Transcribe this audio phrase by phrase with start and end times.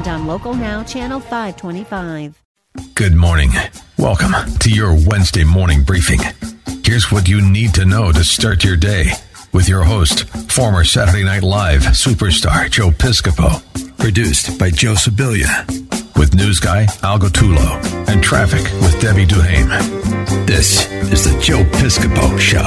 [0.00, 2.42] and on Local Now, Channel 525.
[2.94, 3.50] Good morning.
[3.98, 6.20] Welcome to your Wednesday morning briefing.
[6.84, 9.12] Here's what you need to know to start your day
[9.52, 13.62] with your host, former Saturday Night Live superstar Joe Piscopo.
[13.98, 15.66] Produced by Joe Sibilia.
[16.16, 19.68] With news guy Al Gattullo and traffic with Debbie Duhame.
[20.46, 22.64] This is the Joe Piscopo Show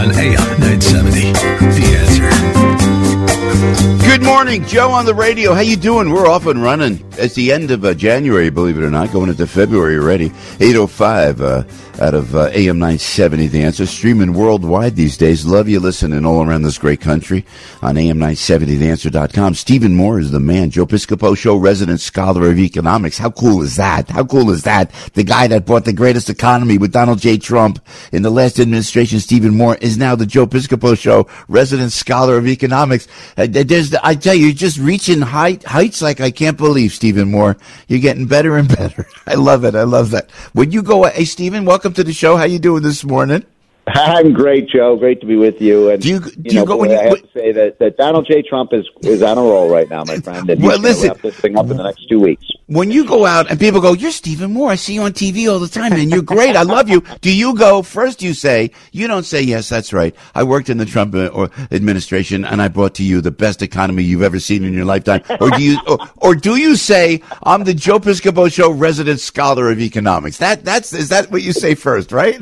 [0.00, 1.32] on AM 970.
[1.32, 4.01] The answer.
[4.12, 5.54] Good morning, Joe on the radio.
[5.54, 6.10] How you doing?
[6.10, 7.02] We're off and running.
[7.12, 10.26] It's the end of uh, January, believe it or not, going into February already.
[10.60, 11.64] 805 uh,
[12.00, 13.86] out of uh, AM 970, The Answer.
[13.86, 15.46] Streaming worldwide these days.
[15.46, 17.44] Love you listening all around this great country
[17.80, 19.54] on AM970TheAnswer.com.
[19.54, 20.70] Stephen Moore is the man.
[20.70, 23.18] Joe Piscopo Show resident scholar of economics.
[23.18, 24.08] How cool is that?
[24.08, 24.90] How cool is that?
[25.14, 27.38] The guy that brought the greatest economy with Donald J.
[27.38, 27.78] Trump
[28.10, 32.46] in the last administration, Stephen Moore, is now the Joe Piscopo Show resident scholar of
[32.46, 33.06] economics.
[33.36, 36.92] Uh, there's, the, I tell you, you're just reaching height, heights like I can't believe,
[36.92, 37.56] Stephen Moore.
[37.86, 39.06] You're getting better and better.
[39.26, 39.74] I love it.
[39.76, 40.28] I love that.
[40.54, 42.36] Would you go, hey, Stephen, welcome to the show.
[42.36, 43.44] How you doing this morning?
[43.88, 44.96] I'm great, Joe.
[44.96, 45.90] Great to be with you.
[45.90, 47.52] And Do you- do you you know, go boy, when you- I have to say
[47.52, 48.42] that, that Donald J.
[48.42, 50.48] Trump is is on a roll right now, my friend.
[50.50, 51.08] And Well, listen.
[51.08, 52.46] wrap this thing up in the next two weeks.
[52.72, 54.70] When you go out and people go, you're Stephen Moore.
[54.70, 56.56] I see you on TV all the time and you're great.
[56.56, 57.02] I love you.
[57.20, 58.22] Do you go first?
[58.22, 60.16] You say, you don't say, yes, that's right.
[60.34, 64.04] I worked in the Trump uh, administration and I brought to you the best economy
[64.04, 65.22] you've ever seen in your lifetime.
[65.38, 69.70] Or do you, or, or do you say, I'm the Joe Piscopo show resident scholar
[69.70, 70.38] of economics?
[70.38, 72.40] That, that's, is that what you say first, right?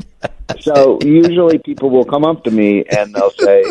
[0.61, 3.65] So usually people will come up to me and they'll say,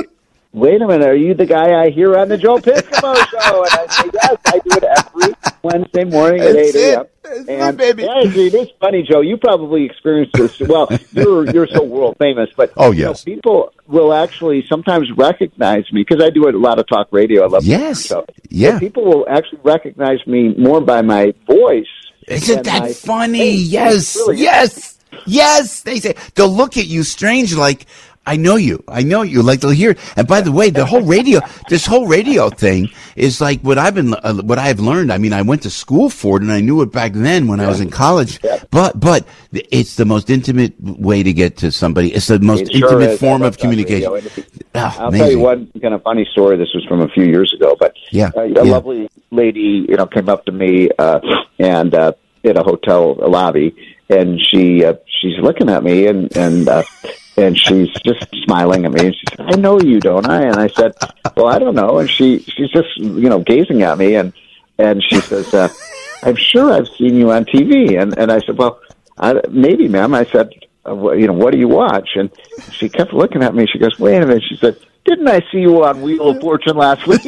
[0.53, 3.73] "Wait a minute, are you the guy I hear on the Joe Piscopo show?" And
[3.73, 5.33] I say, "Yes, I do it every
[5.63, 7.05] Wednesday morning at That's eight a.m."
[7.47, 8.03] And baby.
[8.05, 9.21] it is funny, Joe.
[9.21, 10.59] You probably experienced this.
[10.61, 13.23] Well, you're you're so world famous, but Oh, you know, yes.
[13.23, 17.43] people will actually sometimes recognize me because I do a lot of talk radio.
[17.43, 18.07] I love Yes.
[18.07, 18.25] show.
[18.49, 18.73] Yeah.
[18.73, 21.85] So people will actually recognize me more by my voice.
[22.27, 23.39] Isn't that funny?
[23.39, 23.59] face.
[23.67, 25.81] Yes, Really yes, yes.
[25.81, 27.85] They say they'll look at you strange, like
[28.33, 29.41] I know you, I know you.
[29.41, 29.95] Like they'll hear.
[30.17, 33.95] And by the way, the whole radio, this whole radio thing is like what I've
[33.95, 35.11] been, uh, what I've learned.
[35.11, 37.59] I mean, I went to school for it, and I knew it back then when
[37.59, 38.39] I was in college.
[38.69, 42.13] But, but it's the most intimate way to get to somebody.
[42.13, 43.61] It's the most It sure intimate form of radio.
[43.61, 44.09] communication.
[44.75, 46.55] Ah, I'll tell you one kind of funny story.
[46.57, 48.61] This was from a few years ago, but Yeah, a, a yeah.
[48.61, 51.19] lovely lady, you know, came up to me uh,
[51.57, 52.11] and uh,
[52.43, 53.75] in a hotel lobby,
[54.09, 56.83] and she uh, she's looking at me and and uh,
[57.45, 60.57] and she's just smiling at me, and she said, "I know you, don't I?" And
[60.57, 60.93] I said,
[61.35, 64.33] "Well, I don't know." And she she's just you know gazing at me, and
[64.77, 65.69] and she says, uh,
[66.23, 68.79] "I'm sure I've seen you on TV." And and I said, "Well,
[69.17, 70.49] I, maybe, ma'am." I said,
[70.85, 72.29] uh, "You know, what do you watch?" And
[72.71, 73.65] she kept looking at me.
[73.67, 76.77] She goes, "Wait a minute." She said, "Didn't I see you on Wheel of Fortune
[76.77, 77.21] last week?"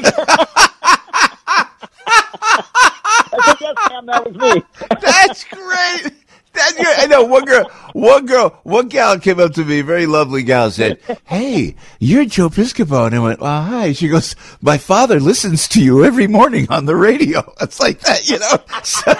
[3.33, 4.63] I said, "Yes, ma'am, that was me."
[5.01, 6.13] That's great.
[6.53, 6.99] That's great.
[6.99, 10.71] I know one girl, one girl, one gal came up to me, very lovely gal,
[10.71, 15.67] said, "Hey, you're Joe Piscopo," and I went, "Oh, hi." She goes, "My father listens
[15.69, 18.57] to you every morning on the radio." It's like that, you know.
[18.83, 19.13] So,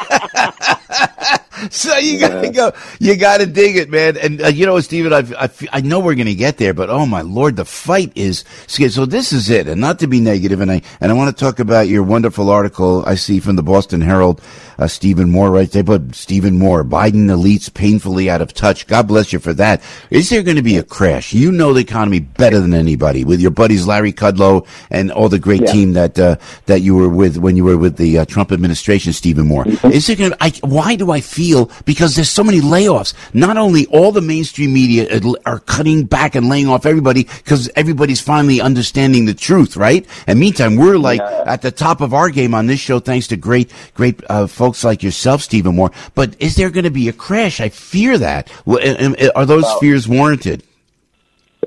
[1.70, 4.18] so you gotta go, you gotta dig it, man.
[4.18, 6.90] And uh, you know, Stephen, I've, I, f- I know we're gonna get there, but
[6.90, 8.92] oh my lord, the fight is scared.
[8.92, 11.40] So this is it, and not to be negative, and I and I want to
[11.40, 14.42] talk about your wonderful article I see from the Boston Herald,
[14.80, 15.70] uh, Stephen Moore, right?
[15.72, 18.86] They put Stephen Moore, Biden elites painfully out of touch.
[18.88, 19.82] God bless you for that.
[20.12, 21.34] Is there going to be a crash?
[21.34, 25.40] You know the economy better than anybody with your buddies Larry Kudlow and all the
[25.40, 25.72] great Yeah.
[25.72, 26.36] team that uh,
[26.68, 29.66] that you were with when you were with the uh, Trump administration, Stephen Moore.
[29.86, 30.38] Is there going to?
[30.40, 31.72] I, why do I feel?
[31.86, 33.14] Because there's so many layoffs.
[33.34, 37.70] Not only all the mainstream media are- are cutting back and laying off everybody because
[37.76, 40.06] everybody's finally understanding the truth, right?
[40.28, 43.38] And meantime, we're like at the top of our game on this show, thanks to
[43.38, 45.92] great, great uh, folks like yourself, Stephen Moore.
[46.14, 47.60] But is there going to be a crash?
[47.60, 48.51] I fear that.
[48.66, 50.64] Well, and- and Are those fears warranted?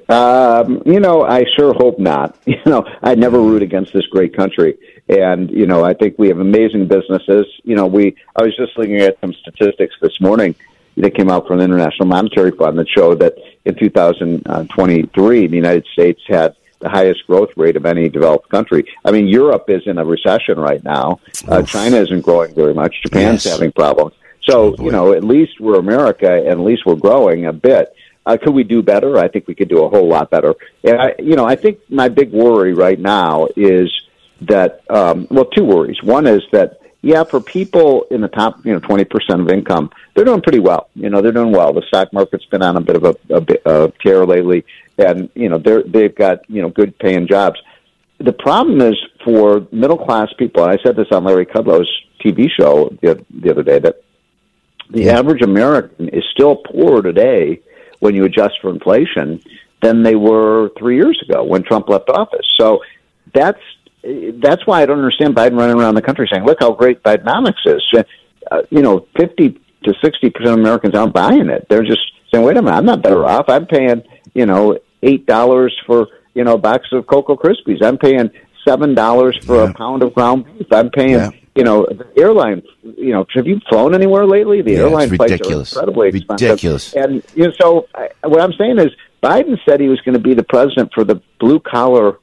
[0.08, 2.36] Um, you know, I sure hope not.
[2.46, 4.76] You know, I never root against this great country,
[5.08, 7.46] and you know, I think we have amazing businesses.
[7.62, 8.16] You know, we.
[8.36, 10.54] I was just looking at some statistics this morning
[10.96, 13.34] that came out from the International Monetary Fund that showed that
[13.64, 18.84] in 2023, the United States had the highest growth rate of any developed country.
[19.04, 21.20] I mean, Europe is in a recession right now.
[21.48, 22.94] Uh, China isn't growing very much.
[23.02, 23.54] Japan's Yes.
[23.54, 24.12] having problems.
[24.48, 27.94] So, you know, at least we're America and at least we're growing a bit.
[28.26, 29.18] Uh, could we do better?
[29.18, 30.54] I think we could do a whole lot better.
[30.82, 33.90] And I, you know, I think my big worry right now is
[34.42, 36.02] that, um, well, two worries.
[36.02, 40.24] One is that, yeah, for people in the top, you know, 20% of income, they're
[40.24, 40.88] doing pretty well.
[40.94, 41.74] You know, they're doing well.
[41.74, 44.64] The stock market's been on a bit of a, a, a tear lately
[44.98, 47.60] and, you know, they're, they've got, you know, good paying jobs.
[48.18, 51.90] The problem is for middle class people, and I said this on Larry Kudlow's
[52.24, 54.03] TV show the, the other day, that
[54.94, 57.60] the average American is still poorer today
[57.98, 59.42] when you adjust for inflation
[59.82, 62.46] than they were three years ago when Trump left office.
[62.58, 62.80] So
[63.34, 63.60] that's
[64.42, 67.66] that's why I don't understand Biden running around the country saying, "Look how great Bidenomics
[67.66, 67.82] is."
[68.50, 71.66] Uh, you know, fifty to sixty percent of Americans aren't buying it.
[71.68, 72.02] They're just
[72.32, 73.46] saying, "Wait a minute, I'm not better off.
[73.48, 74.02] I'm paying
[74.34, 77.82] you know eight dollars for you know a box of Cocoa Krispies.
[77.82, 78.30] I'm paying
[78.66, 79.70] seven dollars for yeah.
[79.70, 80.66] a pound of ground beef.
[80.70, 84.60] I'm paying." Yeah you know, the airline, you know, have you flown anywhere lately?
[84.60, 86.50] The yeah, airline flights are incredibly expensive.
[86.50, 86.94] Ridiculous.
[86.94, 88.88] And, you know, so I, what I'm saying is
[89.22, 92.18] Biden said he was going to be the president for the blue collar,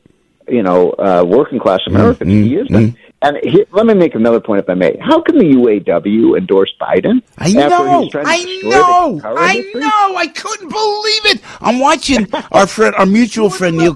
[0.47, 2.29] you know, uh, working class mm, Americans.
[2.29, 2.43] Mm-hmm.
[2.43, 2.67] He is.
[2.67, 2.97] Mm-hmm.
[3.23, 4.97] And he, let me make another point, if I may.
[4.99, 7.21] How can the UAW endorse Biden?
[7.37, 8.09] I know.
[8.15, 9.21] I know.
[9.23, 10.15] I know.
[10.17, 11.41] I couldn't believe it.
[11.61, 13.93] I'm watching our friend, our mutual friend Neil.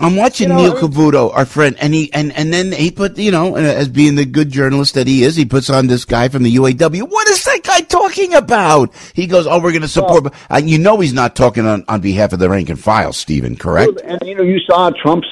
[0.00, 3.18] I'm watching you know, Neil Cavuto, our friend, and he and and then he put
[3.18, 6.28] you know as being the good journalist that he is, he puts on this guy
[6.28, 7.08] from the UAW.
[7.08, 8.92] What is that guy talking about?
[9.14, 11.84] He goes, "Oh, we're going to support," well, uh, you know he's not talking on
[11.88, 13.56] on behalf of the rank and file, Stephen.
[13.56, 14.00] Correct?
[14.04, 15.28] And you know you saw Trump's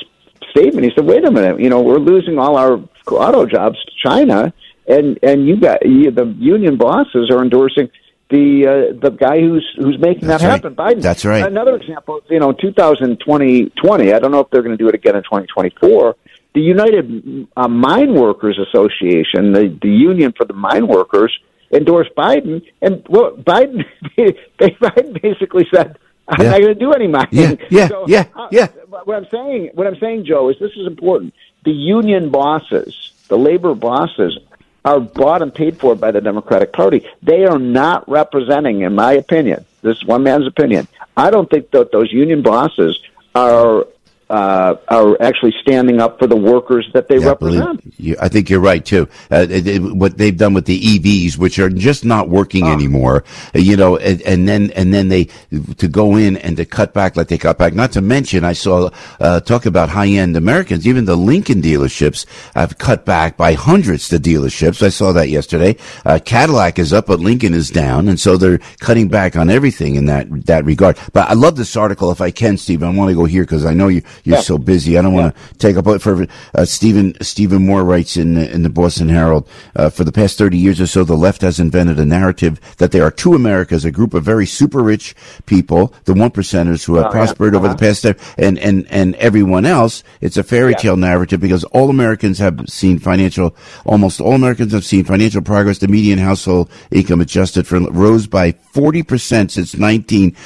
[0.50, 0.84] statement.
[0.84, 2.80] He said, "Wait a minute, you know we're losing all our
[3.10, 4.52] auto jobs to China,
[4.86, 7.88] and and you got you, the union bosses are endorsing."
[8.28, 10.96] The uh, the guy who's who's making That's that happen, right.
[10.96, 11.02] Biden.
[11.02, 11.46] That's right.
[11.46, 14.94] Another example, you know, 2020, 20, I don't know if they're going to do it
[14.94, 16.16] again in 2024.
[16.54, 21.38] The United uh, Mine Workers Association, the the union for the mine workers,
[21.70, 23.84] endorsed Biden, and well, Biden,
[24.16, 24.32] they,
[24.70, 26.50] Biden basically said, "I'm yeah.
[26.50, 28.68] not going to do any mining." Yeah, yeah, so, yeah, uh, yeah.
[28.88, 31.34] What I'm saying, what I'm saying, Joe, is this is important.
[31.64, 34.38] The union bosses, the labor bosses,
[34.86, 37.04] are bought and paid for by the Democratic Party.
[37.20, 40.86] They are not representing, in my opinion, this is one man's opinion.
[41.16, 42.98] I don't think that those union bosses
[43.34, 43.86] are
[44.28, 47.80] uh, are actually standing up for the workers that they yeah, represent.
[47.96, 49.08] You, I think you're right too.
[49.30, 52.72] Uh, it, it, what they've done with the EVs, which are just not working oh.
[52.72, 53.24] anymore,
[53.54, 55.28] uh, you know, and, and, then and then they
[55.76, 57.74] to go in and to cut back like they cut back.
[57.74, 58.90] Not to mention, I saw
[59.20, 60.86] uh, talk about high end Americans.
[60.88, 64.08] Even the Lincoln dealerships have cut back by hundreds.
[64.08, 65.76] The dealerships, I saw that yesterday.
[66.04, 69.94] Uh, Cadillac is up, but Lincoln is down, and so they're cutting back on everything
[69.94, 70.98] in that that regard.
[71.12, 72.10] But I love this article.
[72.10, 74.42] If I can, Steve, I want to go here because I know you you're yeah.
[74.42, 74.98] so busy.
[74.98, 75.22] I don't yeah.
[75.22, 79.48] want to take up for uh, Stephen Stephen Moore writes in in the Boston Herald.
[79.74, 82.92] Uh, for the past thirty years or so, the left has invented a narrative that
[82.92, 85.14] there are two Americas: a group of very super rich
[85.46, 87.58] people, the one percenters who have oh, prospered yeah.
[87.58, 87.68] uh-huh.
[87.68, 88.04] over the past,
[88.38, 90.02] and and and everyone else.
[90.20, 93.56] It's a fairy tale narrative because all Americans have seen financial.
[93.84, 95.78] Almost all Americans have seen financial progress.
[95.78, 100.36] The median household income adjusted for rose by forty percent since nineteen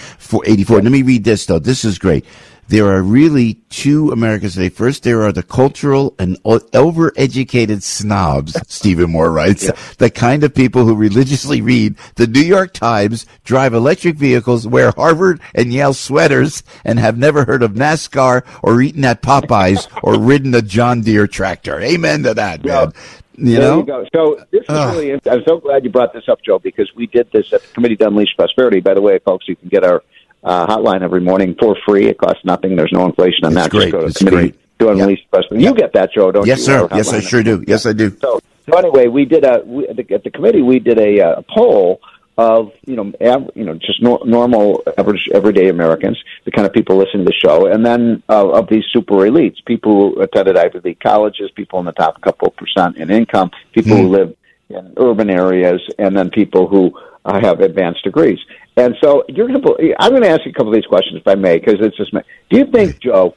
[0.46, 0.80] eighty four.
[0.80, 1.58] Let me read this though.
[1.58, 2.24] This is great
[2.70, 4.68] there are really two Americas today.
[4.68, 9.72] First, there are the cultural and overeducated snobs, Stephen Moore writes, yeah.
[9.98, 14.92] the kind of people who religiously read the New York Times, drive electric vehicles, wear
[14.92, 20.20] Harvard and Yale sweaters, and have never heard of NASCAR or eaten at Popeyes or
[20.20, 21.80] ridden a John Deere tractor.
[21.80, 22.84] Amen to that, yeah.
[22.84, 22.92] man.
[23.34, 23.78] You there know?
[23.78, 24.06] you go.
[24.14, 25.12] So this is really.
[25.12, 27.96] I'm so glad you brought this up, Joe, because we did this at the Committee
[27.96, 28.80] to Unleash Prosperity.
[28.80, 30.02] By the way, folks, you can get our
[30.42, 32.06] uh, hotline every morning for free.
[32.06, 32.76] It costs nothing.
[32.76, 33.70] There's no inflation on it's that.
[33.70, 33.90] Great.
[33.90, 34.56] Just go to it's great.
[34.78, 35.58] To unleash yeah.
[35.58, 36.52] You get that, Joe, don't you?
[36.52, 36.64] yes, you?
[36.64, 36.88] Sir.
[36.92, 37.62] Yes, I sure do.
[37.66, 38.16] Yes, I do.
[38.18, 40.62] So, so anyway, we did a we, at, the, at the committee.
[40.62, 42.00] We did a, uh, a poll
[42.38, 46.72] of you know av- you know just no- normal average everyday Americans, the kind of
[46.72, 50.56] people listening to the show, and then uh, of these super elites, people who attended
[50.56, 54.00] Ivy League colleges, people in the top couple percent in income, people mm.
[54.00, 54.36] who live
[54.70, 58.38] in urban areas, and then people who uh, have advanced degrees.
[58.76, 59.94] And so you're going to.
[59.98, 61.96] I'm going to ask you a couple of these questions, if I may, because it's
[61.96, 62.12] just.
[62.12, 63.36] Do you think, Joe?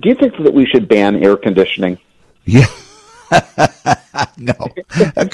[0.00, 1.98] Do you think that we should ban air conditioning?
[2.44, 2.66] Yeah.
[4.38, 4.54] no,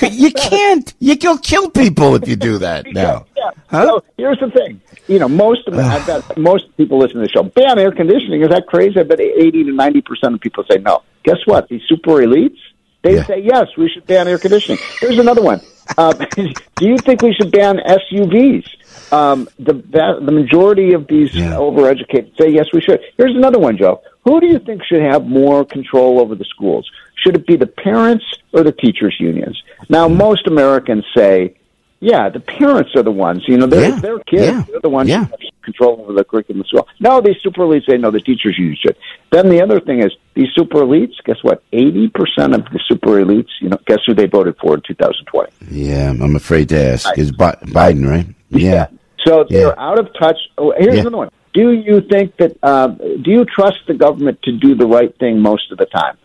[0.02, 0.92] you can't.
[0.98, 3.26] You'll kill people if you do that now.
[3.36, 3.50] Yeah.
[3.68, 3.86] Huh?
[3.86, 4.80] So here's the thing.
[5.06, 8.42] You know, most of I've got most people listening to the show ban air conditioning.
[8.42, 9.00] Is that crazy?
[9.00, 11.02] I bet eighty to ninety percent of people say no.
[11.24, 11.68] Guess what?
[11.68, 12.58] These super elites,
[13.02, 13.24] they yeah.
[13.24, 13.68] say yes.
[13.78, 14.78] We should ban air conditioning.
[15.00, 15.60] Here's another one.
[15.97, 16.12] Uh,
[16.76, 19.12] do you think we should ban SUVs?
[19.12, 19.75] Um, the
[20.21, 21.52] the majority of these yeah.
[21.52, 23.00] overeducated say yes, we should.
[23.16, 24.02] Here's another one, Joe.
[24.25, 26.88] Who do you think should have more control over the schools?
[27.23, 29.62] Should it be the parents or the teachers' unions?
[29.88, 31.57] Now, most Americans say
[32.00, 33.44] Yeah, the parents are the ones.
[33.48, 34.00] You know, they're Yeah.
[34.00, 34.42] their kids.
[34.46, 34.64] Yeah.
[34.70, 35.24] They're the ones Yeah.
[35.24, 36.86] who have control over the curriculum as well.
[37.00, 38.10] No, these super elites say no.
[38.10, 38.96] The teachers use it.
[39.30, 41.14] Then the other thing is these super elites.
[41.24, 41.62] Guess what?
[41.72, 43.48] Eighty percent of the super elites.
[43.60, 45.48] You know, guess who they voted for in 2020?
[45.70, 47.16] Yeah, I'm afraid to ask.
[47.18, 48.26] Is Bi- Biden right?
[48.50, 48.86] Yeah.
[49.26, 50.36] So they're out of touch.
[50.58, 51.00] Oh, here's Yeah.
[51.00, 51.30] another one.
[51.54, 52.52] Do you think that?
[52.62, 56.16] Um, do you trust the government to do the right thing most of the time?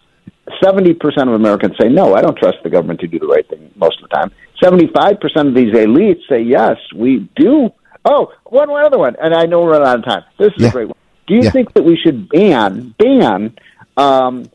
[0.61, 2.13] Seventy percent of Americans say no.
[2.13, 4.31] I don't trust the government to do the right thing most of the time.
[4.63, 7.69] Seventy-five percent of these elites say yes, we do.
[8.05, 10.23] Oh, one one other one, and I know we're running out of time.
[10.37, 10.69] This is Yeah.
[10.69, 10.95] a great one.
[11.27, 11.49] Do you Yeah.
[11.51, 13.53] think that we should ban ban
[13.97, 14.45] um,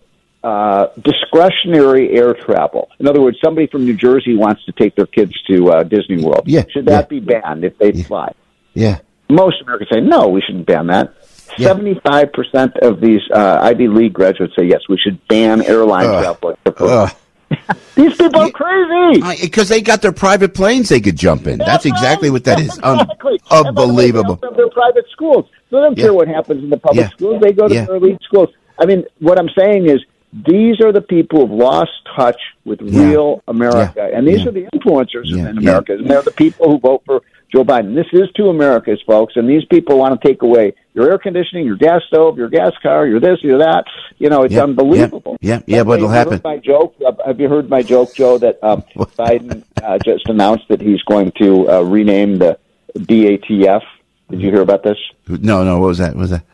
[0.45, 2.89] uh, discretionary air travel?
[2.99, 6.23] In other words, somebody from New Jersey wants to take their kids to uh, Disney
[6.23, 6.43] World.
[6.47, 7.19] Yeah, Should that yeah.
[7.19, 8.33] be banned if they fly?
[8.75, 8.99] Yeah.
[9.29, 11.15] Most Americans say no, we shouldn't ban that.
[11.59, 11.69] Yeah.
[11.69, 16.23] Seventy-five percent of these uh, Ivy League graduates say yes, we should ban airline Ugh.
[16.23, 16.59] travel.
[16.79, 17.11] Ugh.
[17.95, 19.23] These people are crazy.
[19.41, 21.59] Because they got their private planes they could jump in.
[21.59, 22.79] That's exactly what that is.
[22.83, 23.33] Un- Exactly.
[23.33, 24.37] And by the they unbelievable.
[24.37, 25.47] their private schools.
[25.71, 26.05] So they don't Yeah.
[26.05, 27.11] care what happens in the public Yeah.
[27.11, 27.41] schools.
[27.41, 27.85] They go to Yeah.
[27.87, 28.51] their elite schools.
[28.79, 30.01] I mean, what I'm saying is
[30.47, 34.11] these are the people who've lost touch with real America.
[34.15, 35.95] And these are the influencers in America.
[35.95, 37.23] And they're the people who vote for
[37.53, 37.95] Joe Biden.
[37.95, 39.37] This is two Americas, folks.
[39.37, 42.73] And these people want to take away your air conditioning, your gas stove, your gas
[42.83, 43.85] car, your this, your that.
[44.19, 45.37] You know, it's unbelievable.
[45.41, 45.61] Yeah.
[45.67, 45.85] Yeah.
[45.85, 46.41] But it'll happen.
[46.43, 46.95] My joke.
[47.05, 48.39] Uh, Have you heard my joke, Joe?
[48.39, 52.59] That um, Biden uh, just announced that he's going to uh, rename the
[52.95, 53.83] BATF.
[54.31, 54.99] Did you hear about this?
[55.29, 55.79] No, no.
[55.79, 56.15] What was that?
[56.15, 56.45] What was that?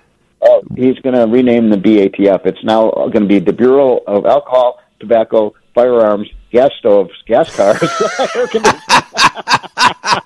[0.42, 2.44] Oh, he's going to rename the BATF.
[2.46, 7.80] It's now going to be the Bureau of Alcohol, Tobacco, Firearms, Gas Stoves, Gas Cars,
[8.36, 8.80] Air Conditioning.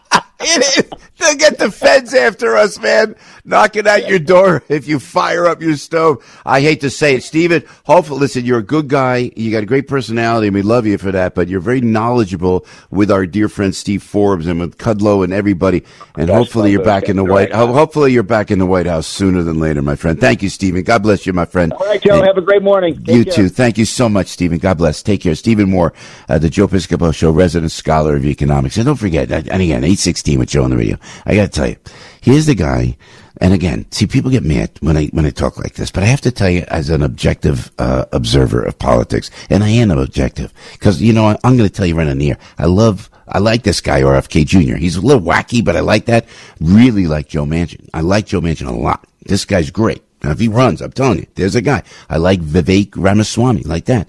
[0.49, 1.06] It.
[1.27, 3.17] They'll get the feds after us, man.
[3.45, 6.25] Knocking at your door if you fire up your stove.
[6.45, 7.63] I hate to say it, Stephen.
[7.85, 9.31] Hopefully, listen, you're a good guy.
[9.37, 11.35] You got a great personality, and we love you for that.
[11.37, 15.85] But you're very knowledgeable with our dear friend Steve Forbes and with Kudlow and everybody.
[16.17, 17.53] And hopefully, you're back in the White.
[17.53, 20.21] ho- Hopefully, you're back in the White House sooner than later, my friend.
[20.21, 20.83] Thank you, Stephen.
[20.83, 21.73] God bless you, my friend.
[21.73, 22.17] All right, Joe.
[22.19, 22.97] And- Have a great morning.
[23.05, 23.33] Take you care.
[23.35, 23.49] too.
[23.49, 24.59] Thank you so much, Stephen.
[24.59, 25.03] God bless.
[25.05, 25.35] Take care.
[25.37, 25.93] Stephen Moore,
[26.29, 28.77] uh, the Joe Piscopo Show, resident scholar of economics.
[28.77, 30.97] And don't forget, uh, and again, 816 with Joe on the radio.
[31.25, 31.77] I got to tell you,
[32.21, 32.97] here's the guy.
[33.39, 36.07] And again, see, people get mad when I, when I talk like this, but I
[36.07, 40.55] have to tell you as an objective, uh, observer of politics, and I am objective,
[40.73, 42.39] because, you know, I, I'm going to tell you right on the air.
[42.59, 44.77] I love, I like this guy, RFK Jr.
[44.77, 46.27] He's a little wacky, but I like that.
[46.61, 47.89] Really like Joe Manchin.
[47.93, 49.07] I like Joe Manchin a lot.
[49.27, 50.03] This guy's great.
[50.23, 51.83] Now, if he runs, I'm telling you, there's a guy.
[52.09, 54.09] I like Vivek Ramaswamy, like that.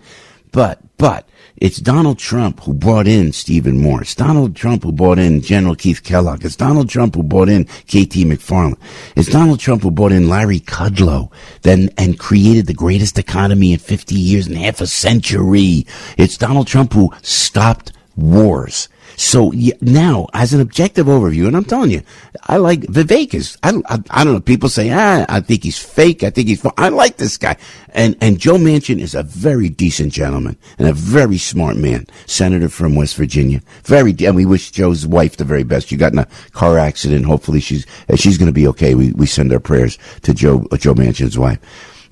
[0.54, 4.02] But, but, it's Donald Trump who brought in Stephen Moore.
[4.02, 6.46] It's Donald Trump who brought in General Keith Kellogg.
[6.46, 8.78] It's Donald Trump who brought in KT McFarland.
[9.16, 11.32] It's Donald Trump who brought in Larry Kudlow,
[11.64, 15.88] then, and created the greatest economy in 50 years and half a century.
[16.18, 18.88] It's Donald Trump who stopped wars.
[19.20, 22.04] So now, as an objective overview, and I'm telling you,
[22.44, 23.58] I like Vivek is.
[23.64, 24.40] I, I, I don't know.
[24.40, 26.24] People say, ah, I think he's fake.
[26.24, 26.64] I think he's.
[26.78, 27.58] I like this guy,
[27.90, 32.06] and and Joe Manchin is a very decent gentleman and a very smart man.
[32.28, 34.16] Senator from West Virginia, very.
[34.24, 35.92] And we wish Joe's wife the very best.
[35.92, 37.26] You got in a car accident.
[37.26, 38.94] Hopefully, she's she's going to be okay.
[38.94, 41.58] We we send our prayers to Joe Joe Manchin's wife.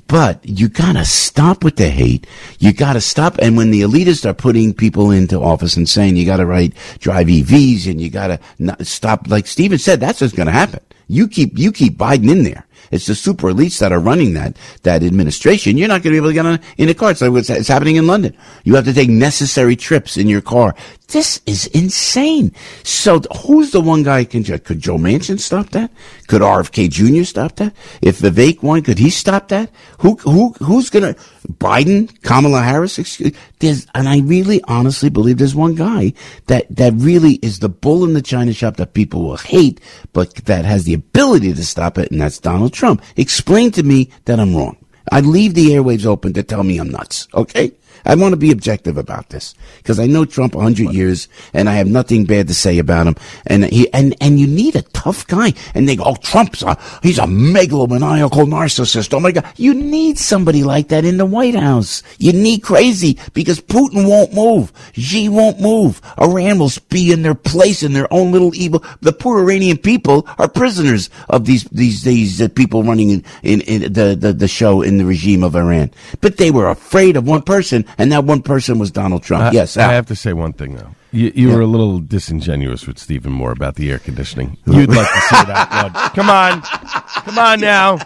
[0.08, 2.28] But you gotta stop with the hate.
[2.60, 3.38] You gotta stop.
[3.40, 7.28] And when the elitists are putting people into office and saying you gotta write, drive
[7.28, 8.40] EVs and you gotta
[8.84, 10.80] stop, like Stephen said, that's what's gonna happen.
[11.08, 12.66] You keep, you keep Biden in there.
[12.92, 15.78] It's the super elites that are running that, that administration.
[15.78, 17.12] You're not going to be able to get on in a car.
[17.12, 18.36] It's like what's it's happening in London.
[18.64, 20.76] You have to take necessary trips in your car.
[21.08, 22.54] This is insane.
[22.84, 25.92] So who's the one guy can, could Joe Manchin stop that?
[26.27, 27.24] Could RFK Jr.
[27.24, 27.74] stop that?
[28.01, 29.70] If Vivek won, could he stop that?
[30.00, 31.13] Who, who, who's gonna,
[31.48, 32.98] Biden, Kamala Harris?
[32.98, 36.13] Excuse, there's, and I really honestly believe there's one guy
[36.48, 39.79] that, that really is the bull in the china shop that people will hate,
[40.13, 43.03] but that has the ability to stop it, and that's Donald Trump.
[43.17, 44.77] Explain to me that I'm wrong.
[45.12, 47.72] I leave the airwaves open to tell me I'm nuts, okay?
[48.06, 51.68] I want to be objective about this because I know Trump a hundred years and
[51.68, 53.16] I have nothing bad to say about him.
[53.48, 55.54] And he, and, and you need a tough guy.
[55.74, 59.14] And they go, oh, Trump's a, he's a megalomaniacal narcissist.
[59.14, 59.46] Oh my God.
[59.58, 62.04] You need somebody like that in the White House.
[62.20, 64.72] You need crazy because Putin won't move.
[64.94, 66.02] Xi won't move.
[66.20, 68.84] Iran will be in their place in their own little evil.
[69.02, 73.62] The poor Iranian people are prisoners of these, these, these uh, people running in, in,
[73.62, 75.92] in the, the, the show in the regime of Iran.
[76.22, 79.44] But they were afraid of one person and that one person was Donald Trump.
[79.46, 79.78] I- yes.
[79.78, 79.90] I Al.
[79.92, 80.90] have to say one thing though.
[81.12, 84.58] You, you were a little disingenuous with Stephen Moore about the air conditioning.
[84.66, 86.12] You'd like to see that one.
[86.14, 88.00] Come on, come on now.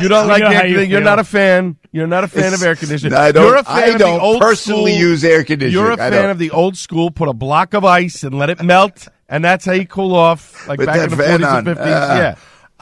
[0.00, 0.90] You don't We like know the how air you conditioning.
[0.90, 1.76] You're not a fan.
[1.92, 3.12] You're not a fan of air conditioning.
[3.18, 5.72] I don't- You're a fan I of don't the old personally school- use air conditioning.
[5.72, 6.30] You're a I fan don't.
[6.30, 7.10] of the old school.
[7.10, 10.66] Put a block of ice and let it melt and that's how you cool off,
[10.66, 11.68] like With back in the 40s on.
[11.68, 11.82] and 50s.
[11.86, 12.16] Ah.
[12.18, 12.34] yeah.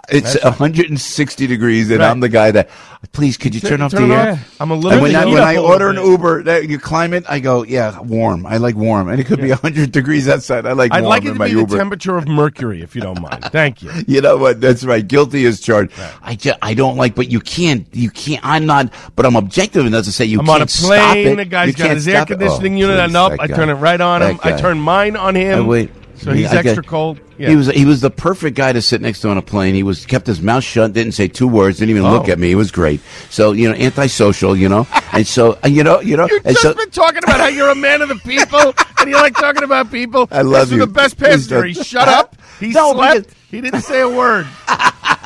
[0.09, 2.11] It's 160 degrees, and Right.
[2.11, 2.69] I'm the guy that.
[3.13, 4.33] Please, could you turn off turn the air?
[4.33, 4.57] off.
[4.61, 5.97] I'm a little And when I, when I order an.
[5.97, 8.47] Uber, that you climb it, I go, yeah, warm.
[8.47, 10.67] I like warm, and it could be 100 degrees outside.
[10.67, 11.77] I like I'd warm like it to be the Uber.
[11.77, 13.45] temperature of mercury, if you don't mind.
[13.53, 13.93] Thank you.
[14.09, 14.61] You know what?
[14.61, 15.07] That's right.
[15.07, 15.93] Guilty as charged.
[16.23, 18.41] I just, I don't like, but you can't, you can't.
[18.45, 21.27] I'm not, but I'm objective enough to say you I'm can't on a stop plane.
[21.29, 21.37] it.
[21.37, 22.23] The guy's You got his air it.
[22.23, 23.39] Oh, conditioning Oh, unit please, on up.
[23.41, 24.41] I turn it right on him.
[24.43, 25.59] I turn mine on him.
[25.59, 25.91] I wait.
[26.19, 27.21] So he's I extra cold.
[27.39, 27.51] Yeah.
[27.51, 29.75] He was he was the perfect guy to sit next to on a plane.
[29.75, 32.33] He was kept his mouth shut, didn't say two words, didn't even look Oh.
[32.33, 32.49] at me.
[32.49, 33.01] He was great.
[33.31, 34.57] So you know, antisocial.
[34.57, 37.41] You know, and so uh, you know, you know, You've just so been talking about
[37.41, 40.27] how you're a man of the people and you like talking about people.
[40.33, 40.87] I love This you.
[40.87, 41.65] the best pastor.
[41.65, 42.37] He shut up.
[42.61, 43.35] He No, slept.
[43.51, 44.47] He didn't say a word.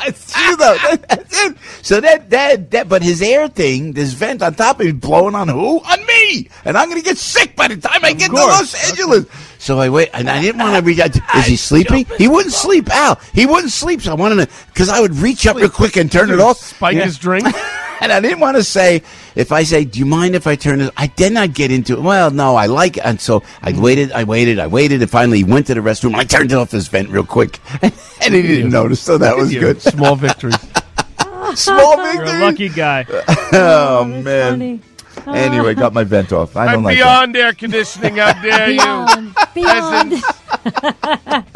[0.07, 0.77] it's true though.
[1.09, 1.57] That's it.
[1.83, 5.35] So that that that, but his air thing, this vent on top of him, blowing
[5.35, 5.81] on who?
[5.81, 8.37] On me, and I'm gonna get sick by the time I get to.
[8.37, 9.27] Los Angeles.
[9.59, 11.13] So I wait, and I didn't want to reach out.
[11.15, 12.07] to- Is he sleeping?
[12.19, 13.19] He wouldn't sleep, Al.
[13.33, 14.03] He wouldn't sleep.
[14.03, 16.59] So I wanted to, because I would reach up real quick and turn it off.
[16.59, 17.05] Spike Yeah.
[17.05, 17.47] his drink.
[18.03, 19.03] And I didn't want to say,
[19.35, 20.91] if I say, do you mind if I turn it?
[20.97, 22.01] I did not get into it.
[22.01, 23.05] Well, no, I like it.
[23.05, 26.15] And so I waited, I waited, I waited, and finally went to the restroom.
[26.15, 27.59] I turned off his vent real quick.
[27.83, 29.83] and he didn't notice, so that was good.
[29.83, 30.57] Small victories.
[31.55, 32.41] Small You're a victory.
[32.41, 33.05] lucky guy.
[33.53, 34.83] Oh, man.
[35.27, 36.57] Anyway, got my vent off.
[36.57, 38.17] I don't I'm like beyond air conditioning.
[38.17, 38.79] How dare you?
[38.79, 40.23] Beyond, beyond.
[40.23, 41.51] Peasants.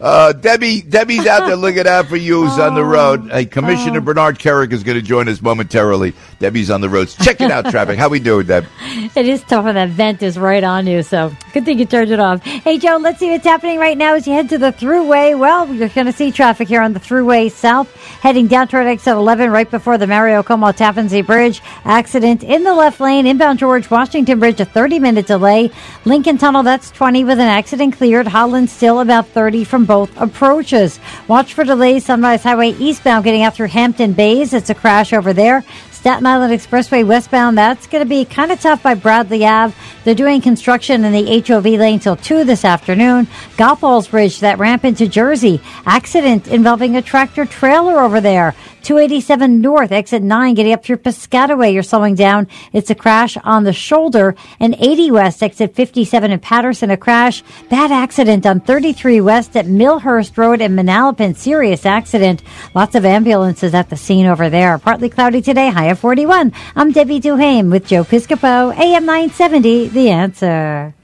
[0.00, 3.30] Uh, Debbie, Debbie's out there looking out for you on the road.
[3.30, 6.12] Hey, Commissioner Bernard Kerik is going to join us momentarily.
[6.40, 7.14] Debbie's on the roads.
[7.16, 7.98] Check it out, traffic.
[7.98, 8.64] How we doing, Deb?
[9.16, 12.10] It is tough when that vent is right on you, so good thing you turned
[12.10, 12.42] it off.
[12.42, 15.38] Hey, Joe, let's see what's happening right now as you head to the throughway.
[15.38, 19.14] Well, you're going to see traffic here on the throughway south, heading down toward exit
[19.14, 21.60] 11 right before the Mario Cuomo Tappan Zee Bridge.
[21.84, 25.70] Accident in the left lane, inbound George Washington Bridge, a 30 minute delay.
[26.04, 28.26] Lincoln Tunnel, that's 20 with an accident cleared.
[28.26, 31.00] Holland still about 30 from both approaches.
[31.28, 34.52] Watch for delays, Sunrise Highway eastbound getting out through Hampton Bays.
[34.52, 35.64] It's a crash over there.
[35.90, 39.74] Staten Island Expressway westbound, that's going to be kind of tough by Bradley Ave.
[40.04, 43.26] They're doing construction in the HOV lane till 2 this afternoon.
[43.56, 45.62] Goethals Bridge, that ramp into Jersey.
[45.86, 48.54] Accident involving a tractor trailer over there.
[48.84, 51.72] 287 North, exit 9, getting up through Piscataway.
[51.72, 52.48] You're slowing down.
[52.72, 54.36] It's a crash on the shoulder.
[54.60, 57.42] And 80 West, exit 57 in Paterson, a crash.
[57.70, 61.34] Bad accident on 33 West at Millhurst Road in Manalapan.
[61.34, 62.42] Serious accident.
[62.74, 64.78] Lots of ambulances at the scene over there.
[64.78, 66.52] Partly cloudy today, high of 41.
[66.76, 70.94] I'm Debbie Duhame with Joe Piscopo, AM 970, The Answer.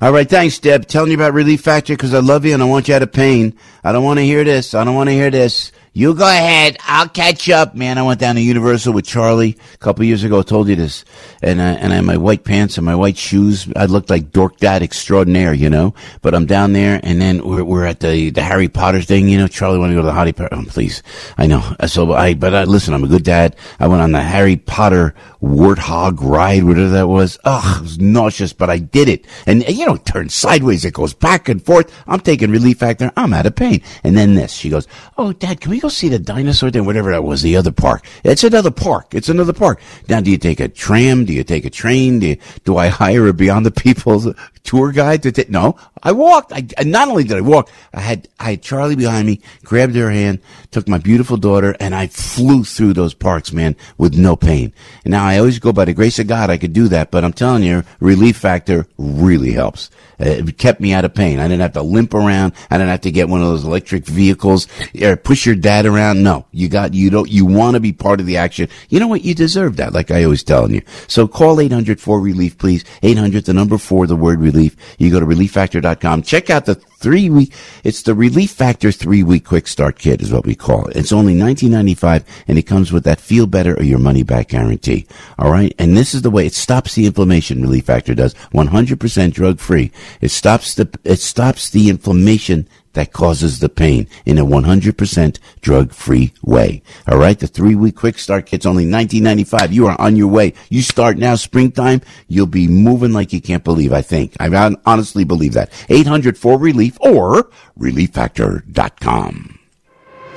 [0.00, 0.86] All right, thanks, Deb.
[0.86, 3.12] Telling you about Relief Factor because I love you and I want you out of
[3.12, 3.56] pain.
[3.82, 4.74] I don't want to hear this.
[4.74, 5.72] I don't want to hear this.
[5.96, 6.76] You go ahead.
[6.82, 7.98] I'll catch up, man.
[7.98, 10.40] I went down to Universal with Charlie a couple years ago.
[10.40, 11.04] I told you this,
[11.40, 13.68] and I, and I had my white pants and my white shoes.
[13.76, 15.94] I looked like dork dad extraordinaire, you know.
[16.20, 19.38] But I'm down there, and then we're, we're at the the Harry Potter thing, you
[19.38, 19.46] know.
[19.46, 20.48] Charlie wanted to go to the Harry Potter.
[20.50, 21.00] Oh, please,
[21.38, 21.76] I know.
[21.86, 22.92] So I, but I listen.
[22.92, 23.54] I'm a good dad.
[23.78, 27.38] I went on the Harry Potter warthog ride, whatever that was.
[27.44, 29.26] Ugh, it was nauseous, but I did it.
[29.46, 30.84] And you know, it turns sideways.
[30.84, 31.94] It goes back and forth.
[32.08, 33.12] I'm taking relief factor.
[33.16, 33.80] I'm out of pain.
[34.02, 36.86] And then this, she goes, "Oh, Dad, can we go see the dinosaur thing?
[36.86, 38.04] Whatever that was, the other park.
[38.24, 39.14] It's another park.
[39.14, 39.80] It's another park.
[40.08, 41.26] Now, do you take a tram?
[41.26, 42.20] Do you take a train?
[42.20, 44.26] Do you, do I hire a Beyond the People's
[44.64, 45.46] tour guide to?
[45.50, 46.52] No, I walked.
[46.54, 50.10] I not only did I walk, I had I had Charlie behind me, grabbed her
[50.10, 54.72] hand, took my beautiful daughter, and I flew through those parks, man, with no pain.
[55.04, 57.32] Now I always go by the grace of God, I could do that, but I'm
[57.32, 59.90] telling you, relief factor really helps.
[60.18, 61.40] It kept me out of pain.
[61.40, 62.52] I didn't have to limp around.
[62.70, 64.68] I didn't have to get one of those electric vehicles
[65.00, 66.22] or push your dad around.
[66.22, 68.68] No, you got, you don't, you want to be part of the action.
[68.88, 69.24] You know what?
[69.24, 70.82] You deserve that, like I always telling you.
[71.08, 72.84] So call 800 for relief, please.
[73.02, 74.76] 800, the number four, the word relief.
[74.98, 76.22] You go to relieffactor.com.
[76.22, 77.52] Check out the three week,
[77.84, 80.96] it's the Relief Factor three week quick start kit is what we call it.
[80.96, 85.06] It's only 19.95 and it comes with that feel better or your money back guarantee.
[85.38, 85.74] All right.
[85.78, 87.60] And this is the way it stops the inflammation.
[87.60, 89.92] Relief Factor does 100% drug free.
[90.22, 96.32] It stops the, it stops the inflammation that causes the pain in a 100% drug-free
[96.42, 96.82] way.
[97.06, 99.72] All right, the three-week quick start kit's only 19.95.
[99.72, 100.54] You are on your way.
[100.70, 102.00] You start now, springtime.
[102.28, 103.92] You'll be moving like you can't believe.
[103.92, 105.70] I think I hon- honestly believe that.
[105.88, 109.58] 800 for relief or relieffactor.com.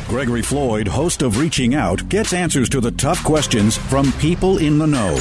[0.07, 4.77] Gregory Floyd, host of Reaching Out, gets answers to the tough questions from people in
[4.77, 5.15] the know.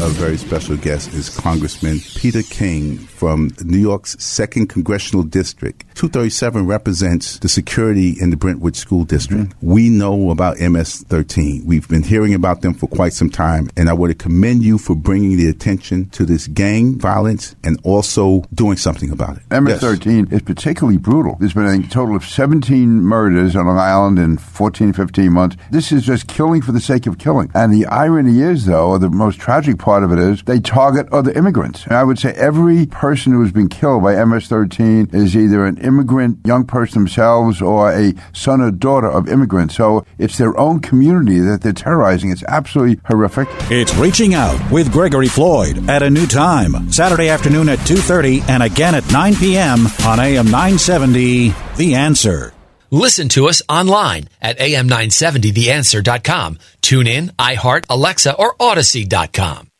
[0.00, 5.82] A very special guest is Congressman Peter King from New York's 2nd Congressional District.
[5.94, 9.44] 237 represents the security in the Brentwood School District.
[9.44, 9.70] Mm-hmm.
[9.70, 11.64] We know about MS-13.
[11.64, 14.96] We've been hearing about them for quite some time, and I would commend you for
[14.96, 19.42] bringing the attention to this gang violence and also doing something about it.
[19.50, 20.40] MS-13 yes.
[20.40, 21.36] is particularly brutal.
[21.38, 25.56] There's been a total of 17 murders on Long Island in 14, 15 months.
[25.70, 27.52] This is just killing for the sake of killing.
[27.54, 31.06] And the irony is, though, or the most tragic part of it is, they target
[31.12, 31.84] other immigrants.
[31.84, 35.78] And I would say every person who has been killed by MS-13 is either an
[35.78, 39.76] immigrant, young person themselves, or a son or daughter of immigrants.
[39.76, 42.30] So it's their own community that they're terrorizing.
[42.30, 43.48] It's absolutely horrific.
[43.70, 48.62] It's Reaching Out with Gregory Floyd at a new time, Saturday afternoon at 2.30 and
[48.62, 49.86] again at 9 p.m.
[50.06, 52.52] on AM 970, The Answer.
[52.90, 56.58] Listen to us online at am970theanswer.com.
[56.82, 59.71] Tune in, iHeart, Alexa, or Audacy.com.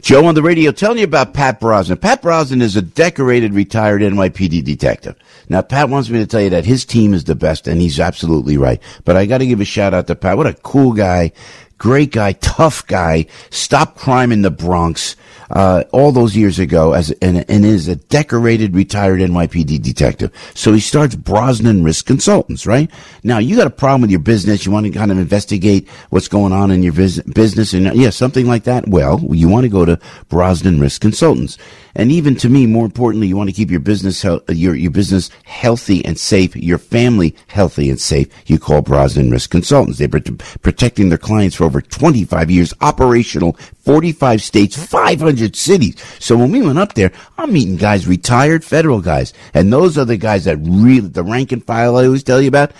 [0.00, 1.98] Joe on the radio telling you about Pat Brosnan.
[1.98, 5.16] Pat Brosnan is a decorated retired NYPD detective.
[5.48, 8.00] Now, Pat wants me to tell you that his team is the best, and he's
[8.00, 8.80] absolutely right.
[9.04, 10.36] But I got to give a shout out to Pat.
[10.36, 11.32] What a cool guy,
[11.78, 13.26] great guy, tough guy.
[13.50, 15.16] Stop crime in the Bronx
[15.52, 20.32] uh, all those years ago as and, and is a decorated retired NYPD detective.
[20.54, 22.90] So he starts Brosnan Risk Consultants, right?
[23.22, 24.64] Now you got a problem with your business.
[24.64, 28.46] You want to kind of investigate what's going on in your business and yeah, something
[28.46, 28.88] like that.
[28.88, 31.58] Well, you want to go to Brosnan Risk Consultants.
[31.94, 34.90] And even to me, more importantly, you want to keep your business, uh, your, your
[34.90, 38.28] business healthy and safe, your family healthy and safe.
[38.46, 39.98] You call Brosnan Risk Consultants.
[39.98, 45.96] They've been protecting their clients for over 25 years, operational, 45 states, 500 cities.
[46.18, 49.32] So when we went up there, I'm meeting guys, retired federal guys.
[49.52, 52.48] And those are the guys that really, the rank and file I always tell you
[52.48, 52.72] about,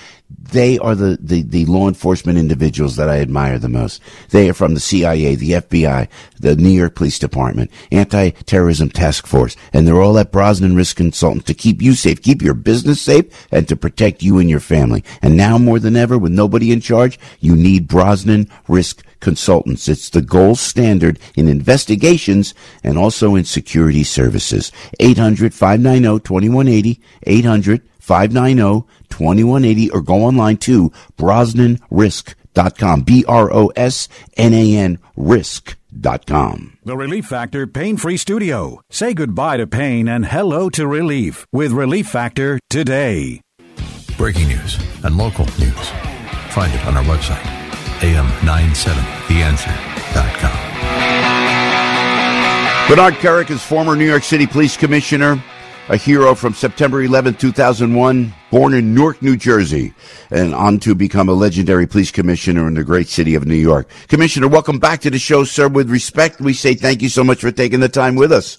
[0.52, 4.02] they are the, the, the law enforcement individuals that I admire the most.
[4.30, 6.08] They are from the CIA, the FBI,
[6.40, 11.46] the New York Police Department, Anti-Terrorism Task Force, and they're all at Brosnan Risk Consultant
[11.46, 15.02] to keep you safe, keep your business safe, and to protect you and your family.
[15.22, 19.88] And now more than ever, with nobody in charge, you need Brosnan Risk Consultants.
[19.88, 22.52] It's the gold standard in investigations
[22.84, 24.70] and also in security services.
[25.00, 33.02] 800-590-2180, 800-590 2180 or go online to brosnanrisk.com.
[33.02, 36.78] B-R-O-S-N-A-N risk.com.
[36.84, 38.80] The Relief Factor Pain Free Studio.
[38.90, 43.40] Say goodbye to pain and hello to relief with Relief Factor today.
[44.16, 45.88] Breaking news and local news.
[46.50, 47.42] Find it on our website,
[48.00, 50.58] am970theanswer.com.
[52.88, 55.42] Bernard Kerik is former New York City Police Commissioner
[55.88, 59.92] a hero from September 11, 2001, born in Newark, New Jersey,
[60.30, 63.88] and on to become a legendary police commissioner in the great city of New York.
[64.08, 65.68] Commissioner, welcome back to the show, sir.
[65.68, 68.58] With respect, we say thank you so much for taking the time with us.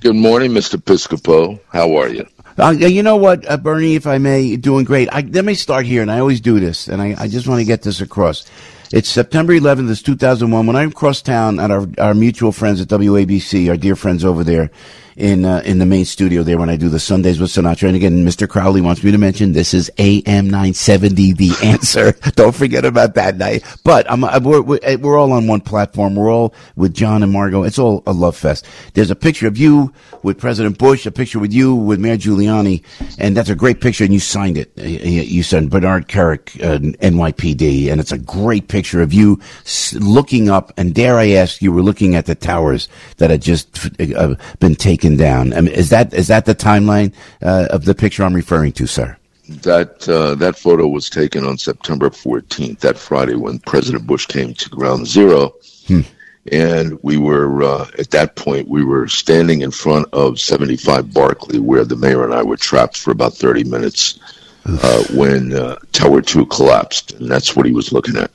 [0.00, 0.76] Good morning, Mr.
[0.76, 1.58] Piscopo.
[1.72, 2.26] How are you?
[2.56, 5.08] Uh, you know what, uh, Bernie, if I may, doing great.
[5.12, 7.60] I, let me start here, and I always do this, and I, I just want
[7.60, 8.48] to get this across.
[8.90, 10.66] It's September 11th, it's 2001.
[10.66, 14.42] When I'm across town at our, our mutual friends at WABC, our dear friends over
[14.42, 14.70] there,
[15.18, 17.88] in uh, in the main studio there when I do the Sundays with Sinatra.
[17.88, 18.48] And again, Mr.
[18.48, 22.12] Crowley wants me to mention this is AM 970, the answer.
[22.36, 23.64] Don't forget about that night.
[23.82, 26.14] But I'm, uh, we're, we're all on one platform.
[26.14, 27.64] We're all with John and Margot.
[27.64, 28.66] It's all a love fest.
[28.94, 32.84] There's a picture of you with President Bush, a picture with you with Mayor Giuliani,
[33.18, 34.04] and that's a great picture.
[34.04, 34.70] And you signed it.
[34.78, 39.40] You signed Bernard Kerik, uh, NYPD, and it's a great picture of you
[39.94, 40.72] looking up.
[40.76, 44.76] And dare I ask, you were looking at the towers that had just uh, been
[44.76, 45.52] taken taken down.
[45.52, 48.86] I mean, is that is that the timeline uh, of the picture I'm referring to,
[48.86, 49.16] sir?
[49.62, 54.54] That uh, that photo was taken on September 14th, that Friday when President Bush came
[54.54, 55.54] to Ground Zero,
[55.86, 56.00] hmm.
[56.52, 61.58] and we were uh, at that point we were standing in front of 75 Barclay,
[61.58, 64.18] where the mayor and I were trapped for about 30 minutes
[64.66, 68.30] uh, when uh, Tower Two collapsed, and that's what he was looking at.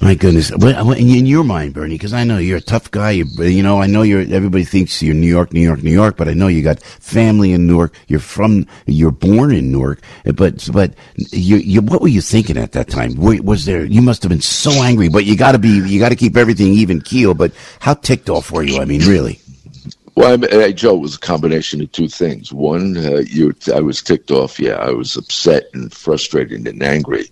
[0.00, 3.10] My goodness, in your mind, Bernie, because I know you're a tough guy.
[3.10, 4.20] You, you know, I know you're.
[4.20, 7.52] Everybody thinks you're New York, New York, New York, but I know you got family
[7.52, 7.92] in Newark.
[8.06, 10.00] You're from, you're born in Newark,
[10.36, 13.16] but but you, you what were you thinking at that time?
[13.16, 13.84] Was there?
[13.84, 16.36] You must have been so angry, but you got to be, you got to keep
[16.36, 17.34] everything even keel.
[17.34, 18.80] But how ticked off were you?
[18.80, 19.40] I mean, really.
[20.14, 22.52] Well, I, Joe, it was a combination of two things.
[22.52, 24.60] One, uh, you, I was ticked off.
[24.60, 27.26] Yeah, I was upset and frustrated and angry.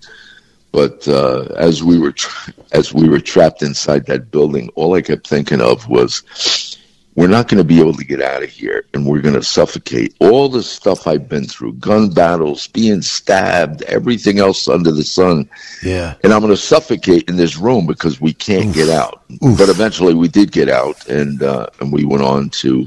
[0.77, 5.01] But uh, as we were tra- as we were trapped inside that building, all I
[5.01, 6.77] kept thinking of was,
[7.15, 9.43] we're not going to be able to get out of here, and we're going to
[9.43, 10.15] suffocate.
[10.21, 15.49] All the stuff I've been through, gun battles, being stabbed, everything else under the sun.
[15.83, 16.15] Yeah.
[16.23, 18.75] And I'm going to suffocate in this room because we can't Oof.
[18.75, 19.25] get out.
[19.43, 19.57] Oof.
[19.57, 22.87] But eventually, we did get out, and uh, and we went on to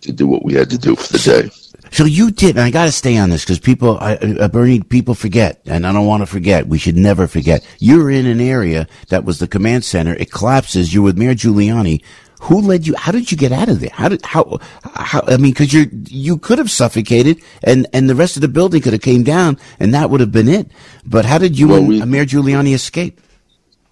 [0.00, 1.50] to do what we had to do for the day.
[1.92, 4.80] So you did, and I got to stay on this because people, I, uh, Bernie,
[4.82, 6.66] people forget, and I don't want to forget.
[6.66, 7.66] We should never forget.
[7.78, 10.14] You're in an area that was the command center.
[10.14, 10.92] It collapses.
[10.92, 12.02] You're with Mayor Giuliani.
[12.42, 12.94] Who led you?
[12.96, 13.90] How did you get out of there?
[13.92, 14.58] How did how?
[14.94, 18.48] how I mean, because you you could have suffocated, and and the rest of the
[18.48, 20.70] building could have came down, and that would have been it.
[21.06, 23.20] But how did you Well, and we- Mayor Giuliani escape?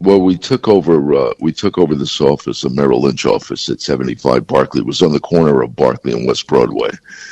[0.00, 1.14] Well, we took over.
[1.14, 4.80] Uh, we took over this office, the Merrill Lynch office at 75 Barclay.
[4.80, 6.90] It was on the corner of Barclay and West Broadway.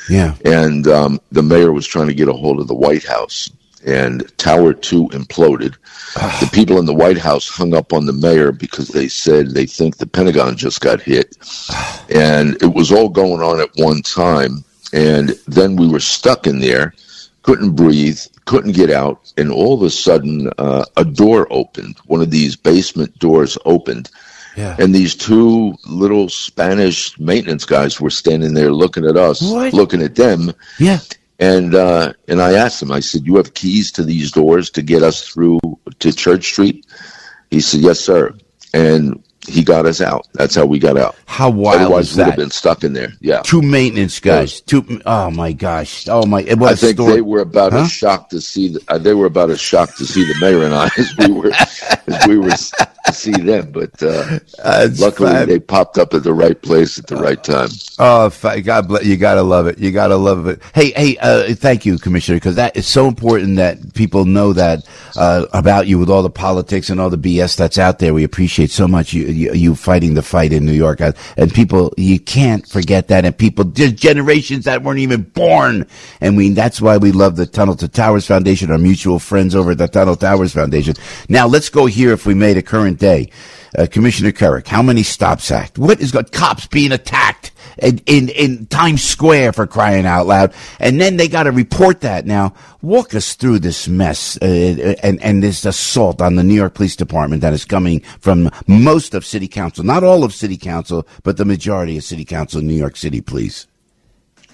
[0.08, 0.34] Yeah.
[0.44, 3.50] And um, the mayor was trying to get a hold of the White House,
[3.84, 5.74] and Tower Two imploded.
[6.14, 9.66] the people in the White House hung up on the mayor because they said they
[9.66, 11.36] think the Pentagon just got hit,
[12.10, 14.64] and it was all going on at one time.
[14.94, 16.92] And then we were stuck in there,
[17.42, 21.96] couldn't breathe, couldn't get out, and all of a sudden, uh, a door opened.
[22.06, 24.10] One of these basement doors opened.
[24.56, 24.76] Yeah.
[24.78, 29.72] And these two little Spanish maintenance guys were standing there looking at us, What?
[29.72, 30.52] looking at them.
[30.78, 30.98] Yeah.
[31.38, 34.82] And uh, and I asked him, I said, "You have keys to these doors to
[34.82, 35.58] get us through
[35.98, 36.86] to Church Street?"
[37.50, 38.34] He said, "Yes, sir."
[38.74, 40.26] And he got us out.
[40.34, 41.16] That's how we got out.
[41.26, 43.12] How wild Otherwise, is we'd have been stuck in there.
[43.20, 43.40] Yeah.
[43.42, 44.60] Two maintenance guys.
[44.60, 45.00] Two.
[45.06, 46.06] Oh my gosh.
[46.08, 46.42] Oh my.
[46.42, 47.14] What I think story.
[47.14, 47.80] they were about Huh?
[47.80, 48.68] as shocked to see.
[48.68, 51.32] The, uh, they were about as shocked to see the mayor and I as we
[51.32, 53.72] were as we were to see them.
[53.72, 54.38] But uh,
[54.98, 57.68] luckily, they popped up at the right place at the right time.
[57.98, 58.30] Oh,
[58.62, 59.16] God bless you!
[59.16, 59.78] Gotta love it.
[59.78, 60.60] You gotta love it.
[60.74, 64.86] Hey, hey, uh, thank you, Commissioner, because that is so important that people know that
[65.16, 68.14] uh, about you with all the politics and all the BS that's out there.
[68.14, 71.92] We appreciate so much you you, fighting the fight in New York, Uh, and people
[71.96, 73.24] you can't forget that.
[73.24, 75.86] And people, there's generations that weren't even born,
[76.20, 79.72] and we that's why we love the Tunnel to Towers Foundation, our mutual friends over
[79.72, 80.94] at the Tunnel Towers Foundation.
[81.28, 83.30] Now let's go here if we made a current day.
[83.78, 85.78] Uh, Commissioner Kerik, how many stops act?
[85.78, 90.52] What is got cops being attacked in, in in Times Square for crying out loud?
[90.78, 92.26] And then they got to report that.
[92.26, 96.74] Now, walk us through this mess uh, and and this assault on the New York
[96.74, 101.06] Police Department that is coming from most of City Council, not all of City Council,
[101.22, 103.66] but the majority of City Council in New York City, please.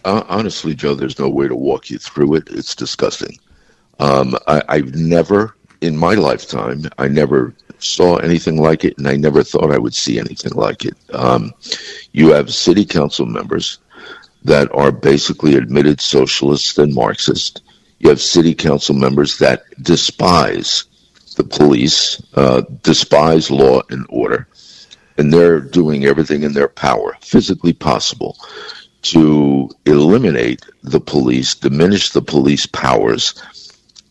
[0.04, 2.48] Uh, honestly, Joe, there's no way to walk you through it.
[2.50, 3.37] It's disgusting.
[3.98, 9.16] Um, I, I've never, in my lifetime, I never saw anything like it, and I
[9.16, 10.96] never thought I would see anything like it.
[11.12, 11.52] Um,
[12.12, 13.78] you have city council members
[14.44, 17.60] that are basically admitted socialists and Marxists.
[17.98, 20.84] You have city council members that despise
[21.36, 24.48] the police, uh, despise law and order,
[25.16, 28.36] and they're doing everything in their power, physically possible,
[29.02, 33.40] to eliminate the police, diminish the police powers,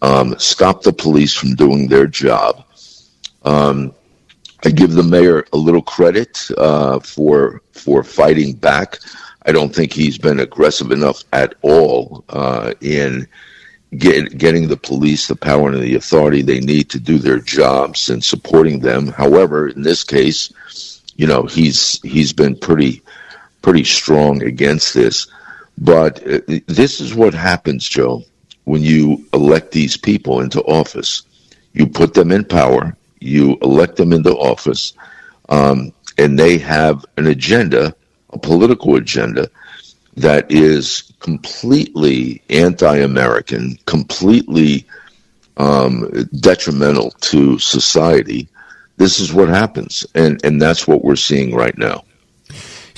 [0.02, 2.64] um, stop the police from doing their job.
[3.44, 3.94] Um,
[4.66, 8.98] I give the mayor a little credit uh, for for fighting back.
[9.46, 13.28] I don't think he's been aggressive enough at all uh, in
[13.98, 18.10] get, getting the police the power and the authority they need to do their jobs
[18.10, 19.08] and supporting them.
[19.08, 20.52] However, in this case,
[21.16, 23.02] you know he's he's been pretty
[23.62, 25.28] pretty strong against this.
[25.78, 28.24] But uh, this is what happens, Joe,
[28.68, 31.24] when you elect these people into office.
[31.72, 34.92] You put them in power, you elect them into office,
[35.48, 37.96] um, and they have an agenda,
[38.32, 39.50] a political agenda,
[40.18, 44.86] that is completely anti American, completely
[45.56, 48.50] um, detrimental to society.
[48.98, 52.04] This is what happens, and, and that's what we're seeing right now.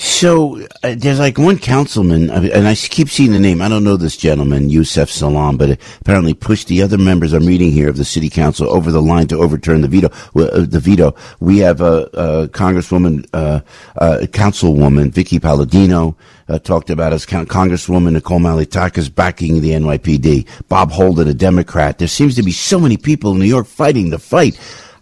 [0.00, 3.60] So uh, there's like one councilman, uh, and I keep seeing the name.
[3.60, 7.70] I don't know this gentleman, Yusef Salaam, but apparently pushed the other members I'm reading
[7.70, 10.08] here of the city council over the line to overturn the veto.
[10.34, 11.14] Uh, the veto.
[11.40, 16.16] We have a, uh Congresswoman, Councilwoman Vickie Paladino
[16.48, 20.48] uh, talked about as Con- Congresswoman Nicole Malliotakis backing the NYPD.
[20.70, 21.98] Bob Holden, a Democrat.
[21.98, 24.58] There seems to be so many people in New York fighting the fight.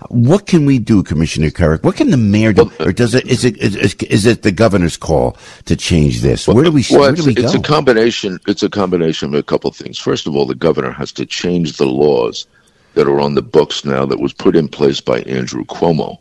[0.09, 1.83] What can we do, Commissioner Kerik?
[1.83, 4.97] What can the mayor do, or does it is it is, is it the governor's
[4.97, 6.47] call to change this?
[6.47, 8.39] Where do we Well, where it's, do we it's a combination.
[8.47, 9.99] It's a combination of a couple of things.
[9.99, 12.47] First of all, the governor has to change the laws
[12.95, 16.19] that are on the books now that was put in place by Andrew Cuomo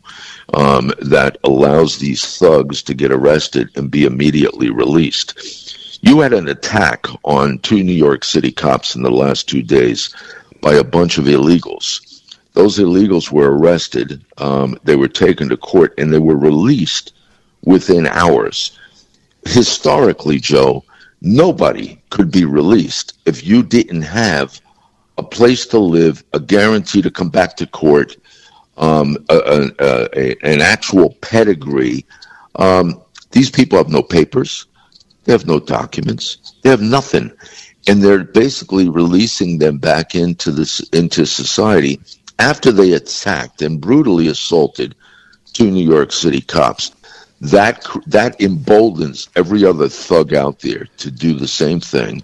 [0.54, 6.00] um, that allows these thugs to get arrested and be immediately released.
[6.02, 10.16] You had an attack on two New York City cops in the last two days
[10.62, 12.17] by a bunch of illegals.
[12.58, 14.26] Those illegals were arrested.
[14.40, 17.14] Um, they were taken to court and they were released
[17.66, 18.72] within hours
[19.48, 20.84] historically, Joe,
[21.22, 24.62] nobody could be released if you didn't have
[25.18, 28.18] a place to live, a guarantee to come back to court,
[28.78, 29.38] um, a,
[29.80, 32.06] a, a, an actual pedigree.
[32.56, 34.68] Um, these people have no papers,
[35.26, 37.32] they have no documents, they have nothing.
[37.88, 42.02] and they're basically releasing them back into this into society
[42.40, 44.96] after they attacked and brutally assaulted
[45.54, 46.92] two New York City cops.
[47.40, 52.24] That that emboldens every other thug out there to do the same thing,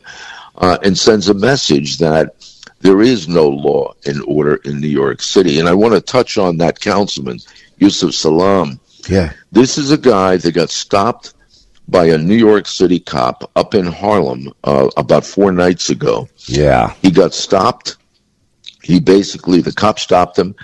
[0.57, 2.35] uh, and sends a message that
[2.79, 5.59] there is no law and order in New York City.
[5.59, 7.39] And I want to touch on that councilman,
[7.77, 8.79] Yusef Salaam.
[9.07, 9.33] Yeah.
[9.51, 11.33] This is a guy that got stopped
[11.87, 16.27] by a New York City cop up in Harlem uh, about four nights ago.
[16.45, 16.93] Yeah.
[17.01, 17.97] He got stopped.
[18.83, 20.55] He basically, the cop stopped him.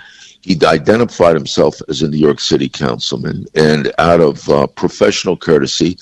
[0.42, 5.98] He identified himself as a New York City councilman, and out of uh, professional courtesy,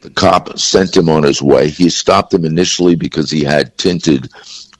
[0.00, 1.68] the cop sent him on his way.
[1.68, 4.30] He stopped him initially because he had tinted,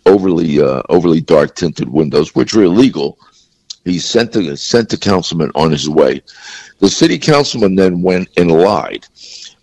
[0.07, 3.19] overly uh, overly dark tinted windows, which were illegal.
[3.85, 6.23] He sent the sent the councilman on his way.
[6.79, 9.07] The city councilman then went and lied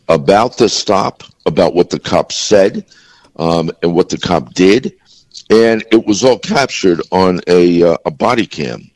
[0.10, 2.86] about the stop, about what the cop said,
[3.38, 4.99] um, and what the cop did,
[5.50, 8.90] and it was all captured on a uh, a body cam.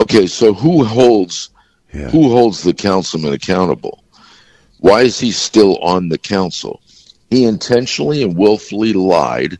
[0.00, 1.50] Okay, so who holds
[1.92, 2.08] Yeah.
[2.10, 4.02] who holds the councilman accountable?
[4.78, 6.80] Why is he still on the council?
[7.30, 9.58] He intentionally and willfully lied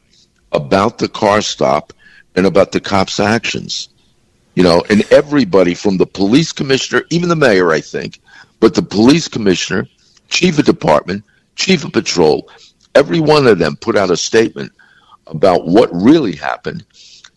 [0.52, 1.92] about the car stop
[2.36, 3.88] and about the cop's actions.
[4.54, 8.20] You know, and everybody from the police commissioner, even the mayor, I think,
[8.58, 9.86] but the police commissioner,
[10.28, 12.48] chief of department, chief of patrol,
[12.94, 14.72] every one of them put out a statement
[15.30, 16.84] about what really happened.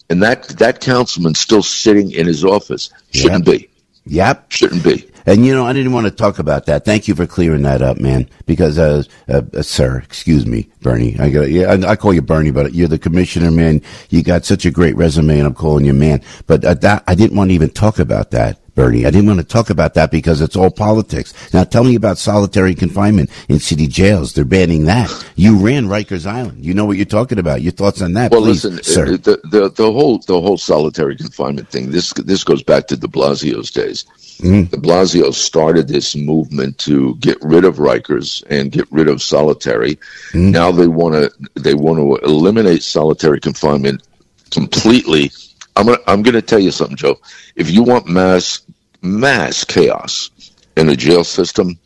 [0.10, 2.90] And that that councilman's still sitting in his office.
[3.12, 3.70] Shouldn't be.
[4.06, 4.52] Yep.
[4.52, 5.10] Shouldn't be.
[5.26, 6.84] And you know, I didn't want to talk about that.
[6.84, 8.30] Thank you for clearing that up, man.
[8.46, 11.18] Because, uh, uh, uh sir, excuse me, Bernie.
[11.18, 13.82] I got, yeah, I, I call you Bernie, but you're the commissioner, man.
[14.10, 16.22] You got such a great resume, and I'm calling you man.
[16.46, 18.60] But uh, that I didn't want to even talk about that.
[18.76, 21.32] Bernie, I didn't want to talk about that because it's all politics.
[21.54, 24.34] Now tell me about solitary confinement in city jails.
[24.34, 25.10] They're banning that.
[25.36, 26.66] You ran Rikers Island.
[26.66, 27.62] You know what you're talking about.
[27.62, 29.06] Your thoughts on that, Well, please, listen, sir.
[29.06, 31.92] uh, the, the the whole the whole solitary confinement thing.
[31.92, 34.06] This this goes back to De Blasio's days.
[34.40, 34.72] Mm.
[34.72, 40.00] De Blasio started this movement to get rid of Rikers and get rid of solitary.
[40.32, 40.52] Mm.
[40.52, 41.32] Now they want to
[41.62, 44.02] they want to eliminate solitary confinement
[44.50, 45.32] completely.
[45.76, 47.20] I'm gonna, I'm going to tell you something, Joe.
[47.56, 48.62] If you want mass
[49.02, 50.30] mass chaos
[50.78, 51.78] in the jail system,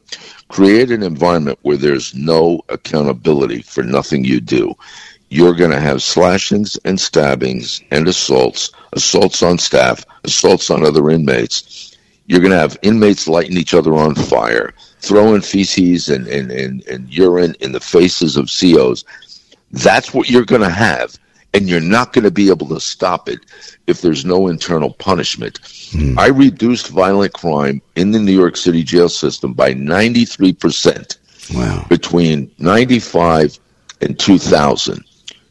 [0.50, 4.73] create an environment where there's no accountability for nothing you do.
[5.30, 11.10] You're going to have slashings and stabbings and assaults, assaults on staff, assaults on other
[11.10, 11.97] inmates.
[12.28, 16.86] You're going to have inmates lighting each other on fire, throwing feces and, and, and,
[16.88, 19.04] and urine in the faces of COs.
[19.71, 21.17] That's what you're going to have.
[21.54, 23.40] And you're not going to be able to stop it
[23.88, 25.60] if there's no internal punishment.
[25.92, 26.20] Hmm.
[26.20, 31.18] I reduced violent crime in the New York City jail system by 93%
[31.56, 31.86] wow.
[31.90, 33.58] between 95
[34.02, 35.04] and 2000.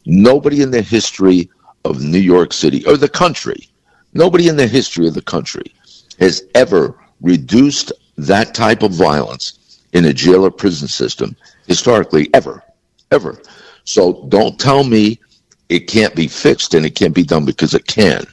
[0.04, 1.50] Nobody in the history
[1.84, 3.68] of New York City or the country,
[4.12, 5.72] nobody in the history of the country
[6.20, 12.62] has ever reduced that type of violence in a jail or prison system historically, ever,
[13.10, 13.40] ever.
[13.84, 15.20] So don't tell me
[15.68, 18.24] it can't be fixed and it can't be done because it can.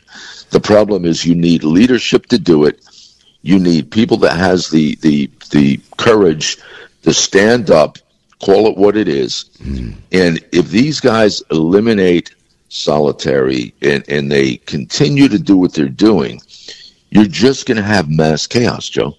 [0.52, 2.80] The problem is you need leadership to do it.
[3.42, 6.58] You need people that has the the the courage
[7.04, 7.98] to stand up,
[8.40, 9.46] call it what it is.
[9.60, 10.00] Mm-hmm.
[10.12, 12.34] And if these guys eliminate
[12.70, 16.42] solitary and, and they continue to do what they're doing,
[17.10, 19.16] you're just going to have mass chaos, Joe.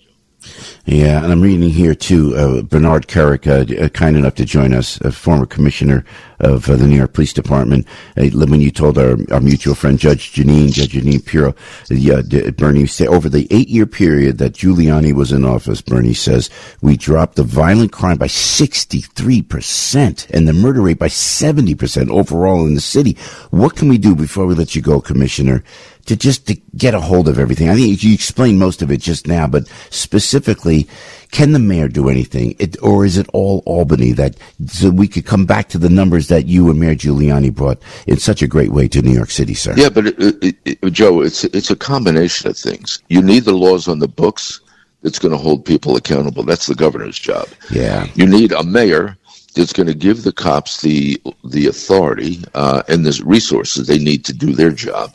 [0.86, 2.36] Yeah, and I'm reading here too.
[2.36, 6.04] Uh, Bernard Kerik, uh, uh, kind enough to join us, a former commissioner
[6.40, 7.86] of uh, the New York Police Department.
[8.16, 11.54] When you told our, our mutual friend Judge Jeanine, Judge Jeanine Pirro,
[11.90, 16.50] uh, Bernie said over the eight-year period that Giuliani was in office, Bernie says
[16.82, 22.10] we dropped the violent crime by 63 percent and the murder rate by 70 percent
[22.10, 23.16] overall in the city.
[23.50, 25.64] What can we do before we let you go, Commissioner?
[26.06, 27.68] To just to get a hold of everything.
[27.68, 30.88] I think you explained most of it just now, but specifically,
[31.30, 34.36] can the mayor do anything, it, or is it all Albany that
[34.66, 38.18] so we could come back to the numbers that you and Mayor Giuliani brought in
[38.18, 39.74] such a great way to New York City, sir?
[39.76, 43.02] Yeah, but it, it, Joe, it's it's a combination of things.
[43.08, 44.60] You need the laws on the books
[45.02, 46.42] that's going to hold people accountable.
[46.42, 47.46] That's the governor's job.
[47.70, 48.06] Yeah.
[48.14, 49.16] You need a mayor
[49.54, 54.24] that's going to give the cops the the authority uh, and the resources they need
[54.24, 55.14] to do their job,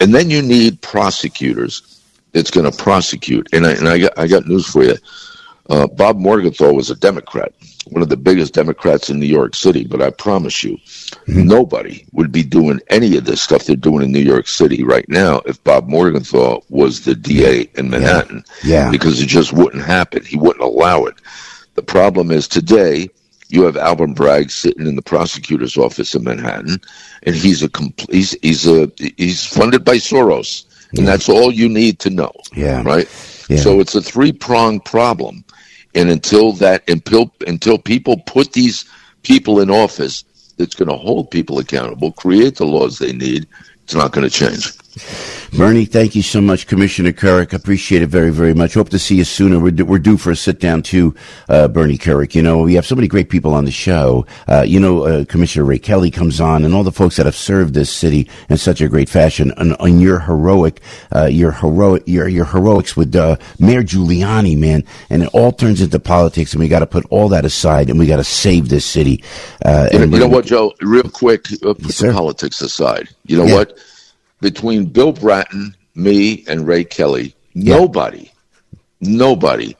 [0.00, 3.48] and then you need prosecutors that's going to prosecute.
[3.52, 4.96] And I, and I got I got news for you.
[5.68, 7.52] Uh, Bob Morgenthau was a Democrat,
[7.90, 9.84] one of the biggest Democrats in New York City.
[9.84, 10.76] But I promise you,
[11.28, 15.08] nobody would be doing any of this stuff they're doing in New York City right
[15.08, 18.42] now if Bob Morgenthau was the DA in Manhattan.
[18.64, 18.90] Yeah.
[18.90, 20.24] Because it just wouldn't happen.
[20.24, 21.14] He wouldn't allow it.
[21.76, 23.08] The problem is today,
[23.50, 26.80] you have Alvin Bragg sitting in the prosecutor's office in Manhattan,
[27.24, 28.14] and he's a complete.
[28.14, 30.64] He's he's a he's funded by Soros,
[30.96, 32.32] and that's all you need to know.
[32.54, 32.82] Yeah.
[32.84, 33.08] Right.
[33.48, 33.58] Yeah.
[33.58, 35.44] So it's a three pronged problem,
[35.94, 38.84] and until that until until people put these
[39.22, 40.24] people in office
[40.56, 43.46] that's going to hold people accountable, create the laws they need,
[43.84, 44.72] it's not going to change.
[45.56, 47.52] Bernie, thank you so much, Commissioner Kerik.
[47.52, 48.74] Appreciate it very, very much.
[48.74, 49.60] Hope to see you sooner.
[49.60, 51.14] We're, due, we're due for a sit down too,
[51.48, 52.34] uh, Bernie Kerik.
[52.34, 54.26] You know, we have so many great people on the show.
[54.48, 57.36] Uh, you know, uh, Commissioner Ray Kelly comes on, and all the folks that have
[57.36, 59.52] served this city in such a great fashion.
[59.56, 60.80] And on your heroic,
[61.14, 65.80] uh, your heroic, your your heroics with uh, Mayor Giuliani, man, and it all turns
[65.80, 68.68] into politics, and we got to put all that aside, and we got to save
[68.68, 69.22] this city.
[69.64, 70.72] Uh, You know, and you know what, Joe?
[70.80, 73.08] Real quick, uh, put the politics aside.
[73.26, 73.54] You know Yeah.
[73.54, 73.78] what?
[74.40, 78.30] Between Bill Bratton, me, and Ray Kelly, nobody,
[79.00, 79.76] nobody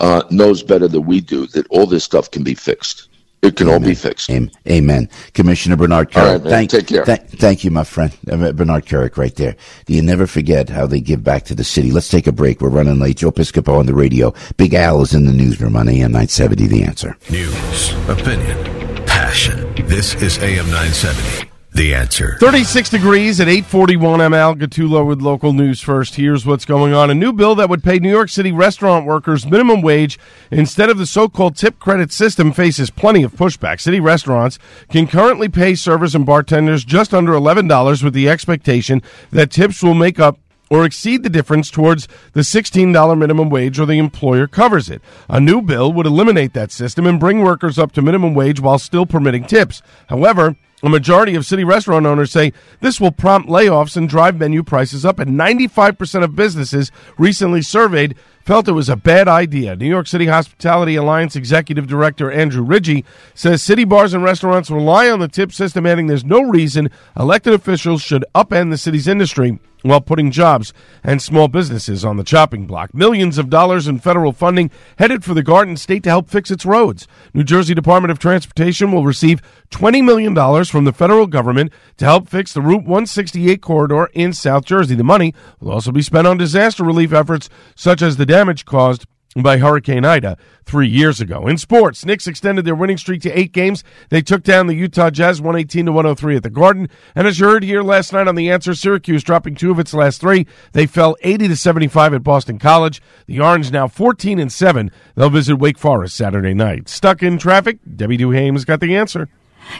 [0.00, 3.08] uh, knows better than we do that all this stuff can be fixed.
[3.42, 4.28] It can all be fixed.
[4.30, 5.08] Am- Amen.
[5.34, 6.42] Commissioner Bernard All right, Kerik.
[6.44, 6.50] man.
[6.50, 7.04] thank, Take care.
[7.04, 8.12] thank- thank you, my friend.
[8.28, 9.54] Uh, Bernard Kerik right there.
[9.86, 11.92] You never forget how they give back to the city?
[11.92, 12.60] Let's take a break.
[12.60, 13.18] We're running late.
[13.18, 14.34] Joe Piscopo on the radio.
[14.56, 17.16] Big Al is in the newsroom on AM 970, The Answer.
[17.30, 19.72] News, opinion, passion.
[19.86, 21.48] This is AM 970.
[21.76, 22.38] The answer.
[22.40, 26.14] 36 degrees at 841 ML Gattullo with local news first.
[26.14, 27.10] Here's what's going on.
[27.10, 30.18] A new bill that would pay New York City restaurant workers minimum wage
[30.50, 33.78] instead of the so-called tip credit system faces plenty of pushback.
[33.78, 34.58] City restaurants
[34.88, 39.92] can currently pay servers and bartenders just under $11 with the expectation that tips will
[39.92, 40.38] make up
[40.70, 45.02] or exceed the difference towards the $16 minimum wage or the employer covers it.
[45.28, 48.78] A new bill would eliminate that system and bring workers up to minimum wage while
[48.78, 49.82] still permitting tips.
[50.06, 54.62] However, a majority of city restaurant owners say this will prompt layoffs and drive menu
[54.62, 58.14] prices up, and 95% of businesses recently surveyed
[58.44, 59.74] felt it was a bad idea.
[59.74, 63.04] New York City Hospitality Alliance Executive Director Andrew Rigie
[63.34, 67.54] says city bars and restaurants rely on the tip system, adding there's no reason elected
[67.54, 69.58] officials should upend the city's industry
[69.88, 70.72] while putting jobs
[71.02, 72.94] and small businesses on the chopping block.
[72.94, 76.66] Millions of dollars in federal funding headed for the Garden State to help fix its
[76.66, 77.06] roads.
[77.34, 80.34] New Jersey Department of Transportation will receive $20 million
[80.64, 84.94] from the federal government to help fix the Route 168 corridor in South Jersey.
[84.94, 89.06] The money will also be spent on disaster relief efforts such as the damage caused
[89.42, 91.46] by Hurricane Ida three years ago.
[91.46, 93.84] In sports, Knicks extended their winning streak to eight games.
[94.08, 96.88] They took down the Utah Jazz 118 to 103 at the Garden.
[97.14, 99.94] And as you heard here last night on the answer, Syracuse dropping two of its
[99.94, 100.46] last three.
[100.72, 103.02] They fell 80 to 75 at Boston College.
[103.26, 104.90] The Orange now 14 and 7.
[105.14, 106.88] They'll visit Wake Forest Saturday night.
[106.88, 107.78] Stuck in traffic?
[107.96, 109.28] Debbie Duhame's got the answer.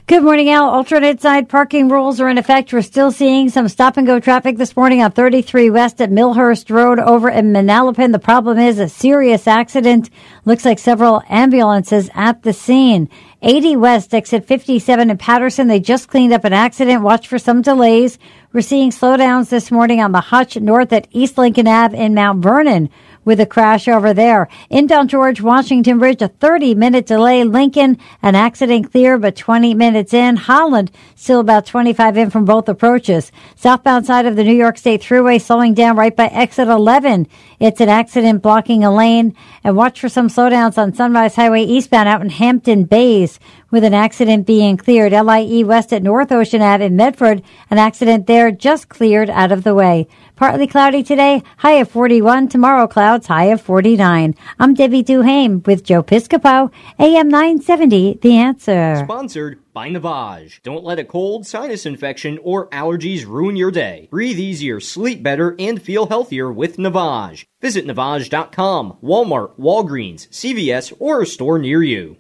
[0.07, 0.69] Good morning, Al.
[0.69, 2.73] Alternate side parking rules are in effect.
[2.73, 6.71] We're still seeing some stop and go traffic this morning on 33 West at Millhurst
[6.71, 8.13] Road over in Manalapan.
[8.13, 10.11] The problem is a serious accident.
[10.45, 13.09] Looks like several ambulances at the scene.
[13.43, 15.69] 80 West, exit 57 in Paterson.
[15.69, 17.03] They just cleaned up an accident.
[17.03, 18.19] Watch for some delays.
[18.53, 22.43] We're seeing slowdowns this morning on the Hutch North at East Lincoln Ave in Mount
[22.43, 22.91] Vernon
[23.27, 24.49] with a crash over there.
[24.71, 27.45] Inbound George Washington Bridge, a 30 minute delay.
[27.45, 30.37] Lincoln, an accident clear, but 20 minutes in.
[30.37, 33.31] Holland, still about 25 in from both approaches.
[33.57, 37.27] Southbound side of the New York State Thruway, slowing down right by exit 11.
[37.61, 39.35] It's an accident blocking a lane.
[39.65, 43.95] And watch for some slowdowns on Sunrise Highway eastbound out in Hampton Bays with an
[43.95, 45.13] accident being cleared.
[45.13, 49.65] LIE West at North Ocean Ave in Medford, an accident there just cleared out of
[49.65, 50.07] the way.
[50.37, 52.49] Partly cloudy today, high of 41.
[52.49, 54.35] Tomorrow, clouds, high of 49.
[54.59, 59.03] I'm Debbie Duhame with Joe Piscopo, AM 970, The Answer.
[59.03, 60.61] Sponsored by Navage.
[60.63, 64.09] Don't let a cold, sinus infection, or allergies ruin your day.
[64.11, 67.47] Breathe easier, sleep better, and feel healthier with Navage.
[67.63, 72.19] Visit Navage.com, Walmart, Walgreens, CVS, or a store near you.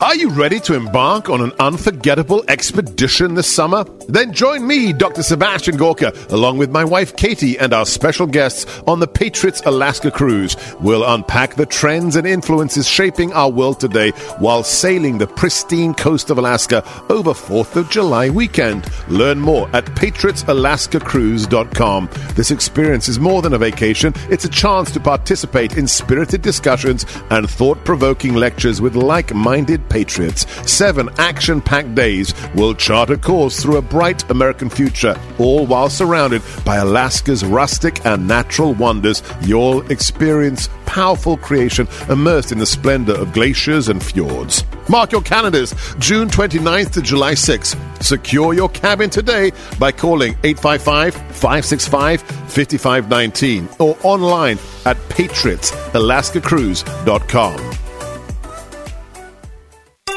[0.00, 3.84] Are you ready to embark on an unforgettable expedition this summer?
[4.08, 5.24] Then join me, Dr.
[5.24, 10.12] Sebastian Gorka, along with my wife Katie and our special guests on the Patriots Alaska
[10.12, 10.56] cruise.
[10.78, 16.30] We'll unpack the trends and influences shaping our world today while sailing the pristine coast
[16.30, 18.88] of Alaska over 4th of July weekend.
[19.08, 22.08] Learn more at patriotsalaskacruise.com.
[22.36, 27.04] This experience is more than a vacation, it's a chance to participate in spirited discussions
[27.30, 30.46] and thought provoking lectures with like minded patriots.
[30.70, 35.88] Seven action packed days will chart a course through a bright American future, all while
[35.88, 39.22] surrounded by Alaska's rustic and natural wonders.
[39.42, 44.64] You'll experience powerful creation immersed in the splendor of glaciers and fjords.
[44.88, 47.76] Mark your calendars, June 29th to July 6th.
[48.02, 57.87] Secure your cabin today by calling 855 565 5519 or online at patriotsalaskacruise.com.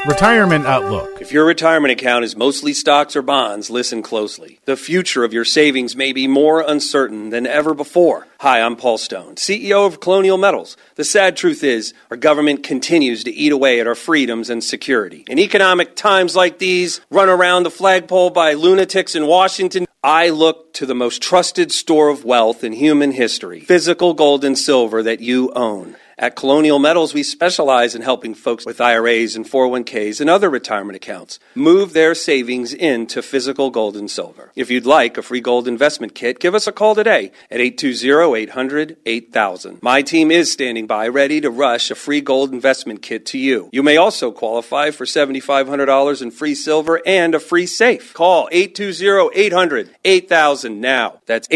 [0.06, 1.22] Retirement Outlook.
[1.22, 4.60] If your retirement account is mostly stocks or bonds, listen closely.
[4.66, 8.26] The future of your savings may be more uncertain than ever before.
[8.40, 10.76] Hi, I'm Paul Stone, CEO of Colonial Metals.
[10.96, 15.24] The sad truth is, our government continues to eat away at our freedoms and security.
[15.30, 20.74] In economic times like these, run around the flagpole by lunatics in Washington, I look
[20.74, 25.20] to the most trusted store of wealth in human history physical gold and silver that
[25.20, 25.96] you own.
[26.22, 30.96] At Colonial Metals, we specialize in helping folks with IRAs and 401ks and other retirement
[30.96, 34.52] accounts move their savings into physical gold and silver.
[34.56, 39.82] If you'd like a free gold investment kit, give us a call today at 820-800-8000.
[39.82, 43.70] My team is standing by ready to rush a free gold investment kit to you.
[43.72, 48.14] You may also qualify for $7,500 in free silver and a free safe.
[48.14, 51.20] Call 820-800-8000 now.
[51.26, 51.48] That's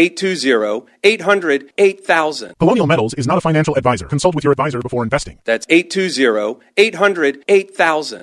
[1.06, 2.58] 820-800-8000.
[2.58, 4.04] Colonial Metals is not a financial advisor.
[4.06, 5.38] Consult with your advisor before investing.
[5.44, 8.22] That's 820-800-8000.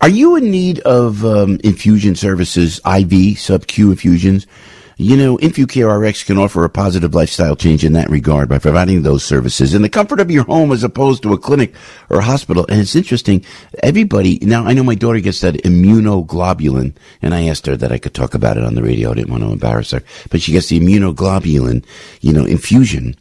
[0.00, 4.48] Are you in need of um, infusion services, IV, sub-Q infusions?
[4.96, 9.02] You know, InfuCare RX can offer a positive lifestyle change in that regard by providing
[9.02, 11.74] those services in the comfort of your home as opposed to a clinic
[12.10, 12.64] or hospital.
[12.68, 13.44] And it's interesting.
[13.82, 17.98] Everybody, now I know my daughter gets that immunoglobulin and I asked her that I
[17.98, 19.10] could talk about it on the radio.
[19.10, 21.84] I didn't want to embarrass her, but she gets the immunoglobulin,
[22.20, 23.16] you know, infusion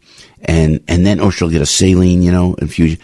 [0.46, 3.00] and, and then, or she'll get a saline, you know, infusion.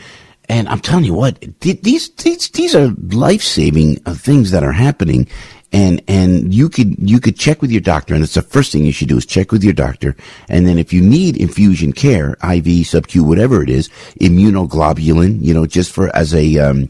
[0.48, 5.28] And I'm telling you what, these, these, these are life-saving uh, things that are happening
[5.72, 8.86] and and you could you could check with your doctor and it's the first thing
[8.86, 10.16] you should do is check with your doctor
[10.48, 13.90] and then if you need infusion care iv sub q whatever it is
[14.20, 16.90] immunoglobulin you know just for as a um,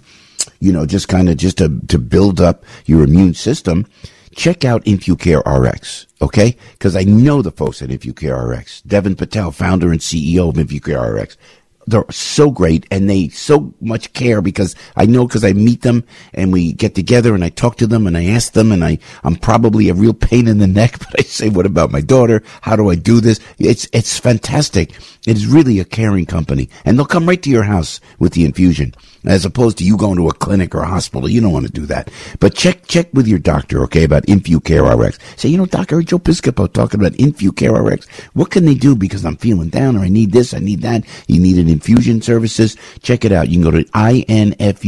[0.60, 3.86] you know just kind of just to to build up your immune system
[4.36, 6.56] check out InfuCare RX, okay?
[6.72, 8.82] Because I know the folks at InfuCare RX.
[8.84, 11.36] Devin Patel, founder and CEO of InfuCare RX
[11.90, 16.04] they're so great and they so much care because I know because I meet them
[16.34, 19.00] and we get together and I talk to them and I ask them and I,
[19.24, 22.44] I'm probably a real pain in the neck, but I say, what about my daughter?
[22.62, 23.40] How do I do this?
[23.58, 24.92] It's, it's fantastic.
[25.28, 28.46] It is really a caring company and they'll come right to your house with the
[28.46, 28.94] infusion
[29.26, 31.30] as opposed to you going to a clinic or a hospital.
[31.30, 32.10] You don't want to do that.
[32.40, 35.20] But check check with your doctor, okay, about InfuCare RX.
[35.36, 38.08] Say, you know, Doctor Joe Piscopo talking about InfuCare RX.
[38.34, 41.06] What can they do because I'm feeling down or I need this, I need that.
[41.28, 42.76] You need an infusion services.
[43.02, 43.50] Check it out.
[43.50, 44.80] You can go to I-N-F-U-C-A-R-E-R-X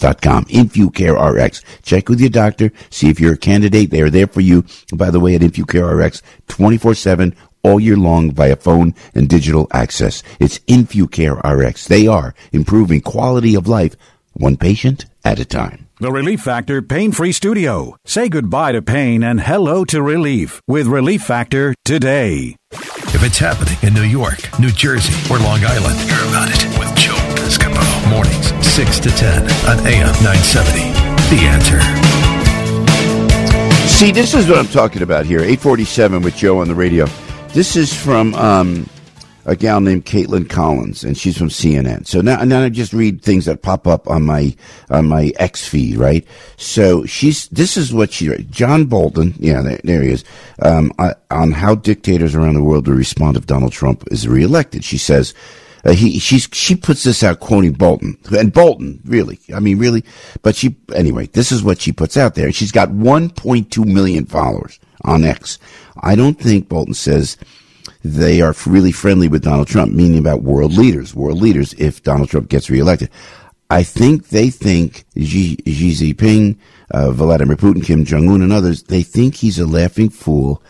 [0.00, 0.44] dot com.
[0.46, 1.62] InfuCare RX.
[1.82, 2.72] Check with your doctor.
[2.90, 3.90] See if you're a candidate.
[3.90, 4.64] They are there for you.
[4.94, 10.22] By the way, at InfuCare RX, 24-7 all year long via phone and digital access.
[10.38, 11.88] It's InfuCare RX.
[11.88, 13.96] They are improving quality of life
[14.34, 15.88] one patient at a time.
[15.98, 17.96] The Relief Factor Pain Free Studio.
[18.06, 22.56] Say goodbye to pain and hello to relief with Relief Factor today.
[22.72, 26.96] If it's happening in New York, New Jersey, or Long Island, hear about it with
[26.96, 27.84] Joe Piscopo.
[28.08, 30.80] Mornings, 6 to 10 on AM 970.
[31.28, 31.80] The answer.
[33.88, 35.40] See, this is what I'm talking about here.
[35.40, 37.06] 847 with Joe on the radio.
[37.52, 38.88] This is from um,
[39.44, 42.06] a gal named Kaitlan Collins, and she's from CNN.
[42.06, 44.54] So now, now I just read things that pop up on my
[44.88, 46.24] on my X feed, right?
[46.56, 50.24] So she's this is what she John Bolton, yeah, there, there he is,
[50.62, 50.92] um,
[51.32, 54.84] on how dictators around the world will respond if Donald Trump is reelected.
[54.84, 55.34] She says.
[55.82, 60.04] Uh, he she's she puts this out quoting Bolton and Bolton really I mean really
[60.42, 64.78] but she anyway this is what she puts out there she's got 1.2 million followers
[65.02, 65.58] on X
[66.02, 67.36] I don't think Bolton says
[68.02, 72.30] they are really friendly with Donald Trump, meaning about world leaders, world leaders, if Donald
[72.30, 73.10] Trump gets reelected.
[73.68, 76.56] I think they think Xi, Xi Jinping,
[76.90, 80.62] uh, Vladimir Putin, Kim Jong Un, and others, they think he's a laughing fool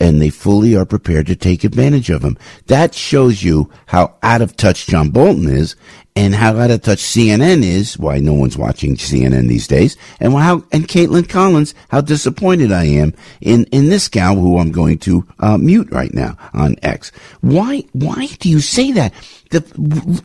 [0.00, 2.36] and they fully are prepared to take advantage of him.
[2.66, 5.76] That shows you how out of touch John Bolton is
[6.16, 10.32] and how out of touch CNN is, why no one's watching CNN these days, and
[10.32, 14.98] how, and Kaitlan Collins, how disappointed I am in, in this gal who I'm going
[14.98, 17.10] to uh, mute right now on X.
[17.40, 19.12] Why, why do you say that?
[19.50, 20.22] The,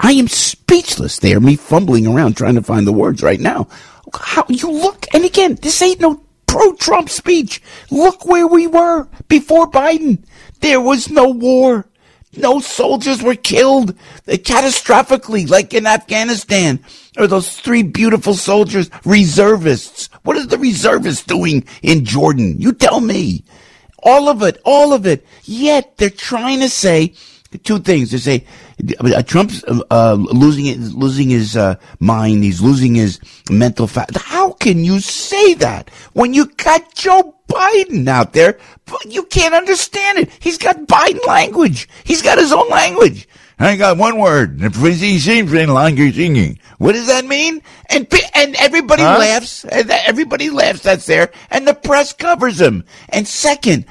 [0.00, 3.68] I am speechless there, me fumbling around trying to find the words right now.
[4.14, 6.23] How you look, and again, this ain't no
[6.54, 7.60] pro-Trump speech.
[7.90, 10.22] Look where we were before Biden.
[10.60, 11.88] There was no war.
[12.36, 13.96] No soldiers were killed
[14.26, 16.78] catastrophically, like in Afghanistan.
[17.16, 20.08] Or those three beautiful soldiers, reservists.
[20.22, 22.60] What are the reservists doing in Jordan?
[22.60, 23.44] You tell me.
[24.04, 25.26] All of it, all of it.
[25.42, 27.14] Yet they're trying to say
[27.64, 28.12] two things.
[28.12, 28.46] They say
[29.00, 32.44] uh, Trump's uh, losing it, losing his uh, mind.
[32.44, 33.20] He's losing his
[33.50, 34.10] mental fat.
[34.16, 38.58] How can you say that when you got Joe Biden out there?
[39.06, 40.30] You can't understand it.
[40.40, 41.88] He's got Biden language.
[42.04, 43.28] He's got his own language.
[43.58, 44.60] I got one word.
[44.60, 44.72] What
[46.92, 47.62] does that mean?
[47.88, 49.18] And and everybody Huh?
[49.18, 49.64] laughs.
[49.70, 50.80] Everybody laughs.
[50.82, 52.84] That's there, and the press covers him.
[53.10, 53.86] And second,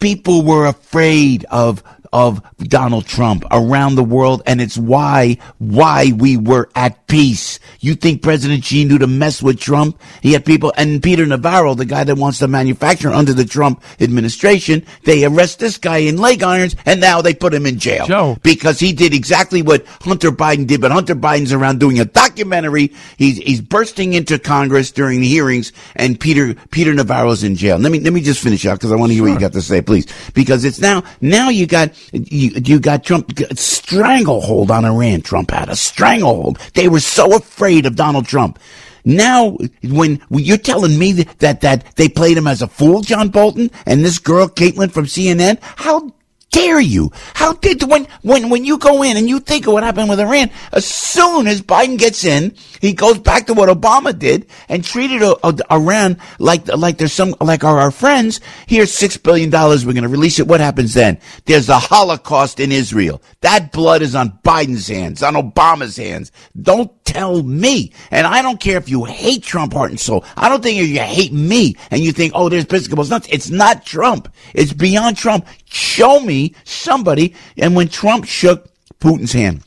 [0.00, 1.82] people were afraid of
[2.14, 7.58] of Donald Trump around the world, and it's why why we were at peace.
[7.84, 10.00] You think President Xi knew to mess with Trump?
[10.22, 13.84] He had people, and Peter Navarro, the guy that wants to manufacture under the Trump
[14.00, 18.06] administration, they arrest this guy in leg irons, and now they put him in jail
[18.06, 18.38] Joe.
[18.42, 20.80] because he did exactly what Hunter Biden did.
[20.80, 22.90] But Hunter Biden's around doing a documentary.
[23.18, 27.76] He's he's bursting into Congress during the hearings, and Peter Peter Navarro's in jail.
[27.76, 29.52] Let me let me just finish up because I want to hear what you got
[29.52, 30.06] to say, please.
[30.32, 35.20] Because it's now now you got you you got Trump stranglehold on Iran.
[35.20, 36.58] Trump had a stranglehold.
[36.72, 38.58] They were so afraid of Donald Trump.
[39.04, 43.28] Now, when you're telling me that, that that they played him as a fool, John
[43.28, 46.10] Bolton, and this girl Kaitlan from CNN, how
[46.54, 47.10] dare you?
[47.34, 50.20] How did when when when you go in and you think of what happened with
[50.20, 50.50] Iran?
[50.72, 55.22] As soon as Biden gets in, he goes back to what Obama did and treated
[55.22, 58.40] uh, uh, Iran like like there's some like our, our friends.
[58.68, 59.84] Here's six billion dollars.
[59.84, 60.46] We're going to release it.
[60.46, 61.18] What happens then?
[61.46, 63.20] There's a Holocaust in Israel.
[63.40, 66.30] That blood is on Biden's hands, on Obama's hands.
[66.60, 67.92] Don't tell me.
[68.10, 70.24] And I don't care if you hate Trump heart and soul.
[70.36, 73.10] I don't think you hate me and you think, oh, there's Episcopals.
[73.10, 73.28] Nuts.
[73.30, 74.32] It's not Trump.
[74.54, 75.46] It's beyond Trump.
[75.66, 77.34] Show me somebody.
[77.56, 78.68] And when Trump shook
[79.00, 79.62] Putin's hand,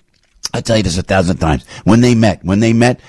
[0.54, 1.66] I tell you this a thousand times.
[1.84, 3.00] When they met, when they met,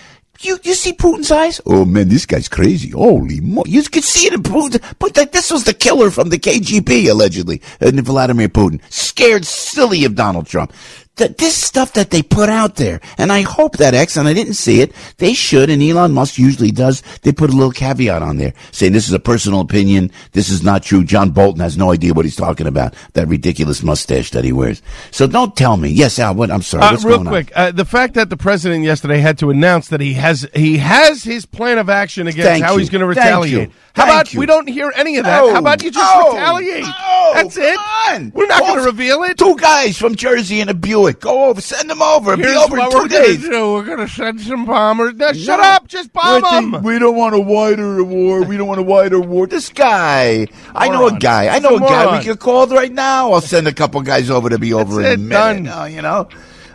[0.40, 1.60] you you see Putin's eyes?
[1.66, 2.90] Oh man, this guy's crazy.
[2.90, 3.64] Holy mo!
[3.66, 4.82] You could see it in Putin.
[5.00, 10.14] But this was the killer from the KGB allegedly, and Vladimir Putin, scared silly of
[10.14, 10.72] Donald Trump.
[11.18, 14.32] Th- This stuff that they put out there, and I hope that X, and I
[14.32, 18.22] didn't see it, they should, and Elon Musk usually does, they put a little caveat
[18.22, 21.04] on there saying this is a personal opinion, this is not true.
[21.04, 24.80] John Bolton has no idea what he's talking about, that ridiculous mustache that he wears.
[25.10, 25.90] So don't tell me.
[25.90, 26.50] Yes, Al, what?
[26.50, 26.84] I'm sorry.
[26.84, 30.14] Uh, real quick, uh, the fact that the president yesterday had to announce that he
[30.14, 32.78] has he has his plan of action against Thank how you.
[32.78, 33.70] he's going to retaliate.
[33.94, 34.40] How Thank about you.
[34.40, 35.42] we don't hear any of that?
[35.42, 36.84] Oh, How about you just oh, retaliate?
[36.86, 37.76] oh, That's it.
[38.10, 38.30] on.
[38.32, 39.36] We're not going to reveal it.
[39.36, 41.07] Two guys from Jersey in a Buick.
[41.12, 42.32] Go over, send them over.
[42.34, 43.40] It'll Here's be over in what two we're gonna days.
[43.42, 43.72] do.
[43.72, 45.14] We're going to send some bombers.
[45.14, 45.88] No, shut up.
[45.88, 46.70] Just bomb What them.
[46.72, 48.42] the- We don't want a wider war.
[48.42, 49.46] We don't want a wider war.
[49.46, 51.18] This guy, I know a Moron.
[51.18, 51.48] guy.
[51.48, 52.04] I know a a guy.
[52.04, 52.18] moron.
[52.18, 53.32] We could call right now.
[53.32, 55.64] I'll send a couple guys over to be over That's in a it, minute.
[55.70, 55.82] done.
[55.82, 56.28] Oh, you know.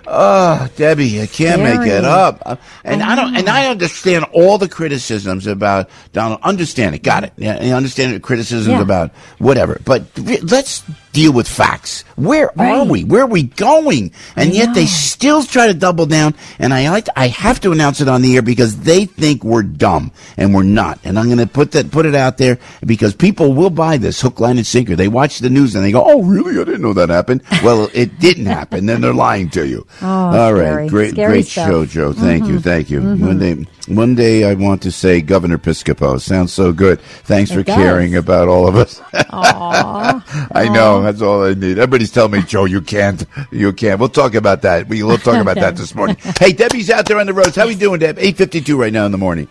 [0.06, 1.90] Oh, Debbie, I can't make Scary.
[1.92, 2.42] it up.
[2.46, 6.42] Uh, And I don't, and I understand all the criticisms about Donald.
[6.44, 7.32] Understand it, got it.
[7.38, 8.82] Yeah, I understand the criticisms Yeah.
[8.82, 9.80] about whatever.
[9.86, 10.84] But re- let's
[11.14, 12.04] deal with facts.
[12.16, 13.06] Where are we?
[13.06, 14.12] Where are we going?
[14.36, 16.36] And yet they still try to double down.
[16.60, 19.44] And I like, to, I have to announce it on the air because they think
[19.44, 21.00] we're dumb and we're not.
[21.04, 24.20] And I'm going to put that, put it out there because people will buy this
[24.20, 24.96] hook, line, and sinker.
[24.96, 26.60] They watch the news and they go, "Oh, really?
[26.60, 28.88] I didn't know that happened." well, it didn't happen.
[28.88, 29.86] Then they're lying to you.
[30.02, 30.90] Oh, All right, scary.
[30.90, 31.70] great, Scary great stuff.
[31.70, 32.14] show, Joe.
[32.14, 32.62] Thank you, mm-hmm.
[32.62, 33.02] thank you.
[33.02, 33.26] Mm-hmm.
[33.26, 33.54] One day,
[33.88, 36.20] one day, I want to say Governor Piscopo.
[36.20, 37.00] Sounds so good.
[37.02, 37.76] Thanks for does.
[37.76, 39.02] caring about all of us.
[39.14, 41.78] I know that's all I need.
[41.78, 44.00] Everybody's telling me, Joe, you can't, you can't.
[44.00, 44.88] We'll talk about that.
[44.88, 46.18] We will talk about that this morning.
[46.40, 47.56] Hey, Debbie's out there on the roads.
[47.56, 48.18] How we doing, Deb?
[48.20, 49.48] Eight fifty-two right now in the morning.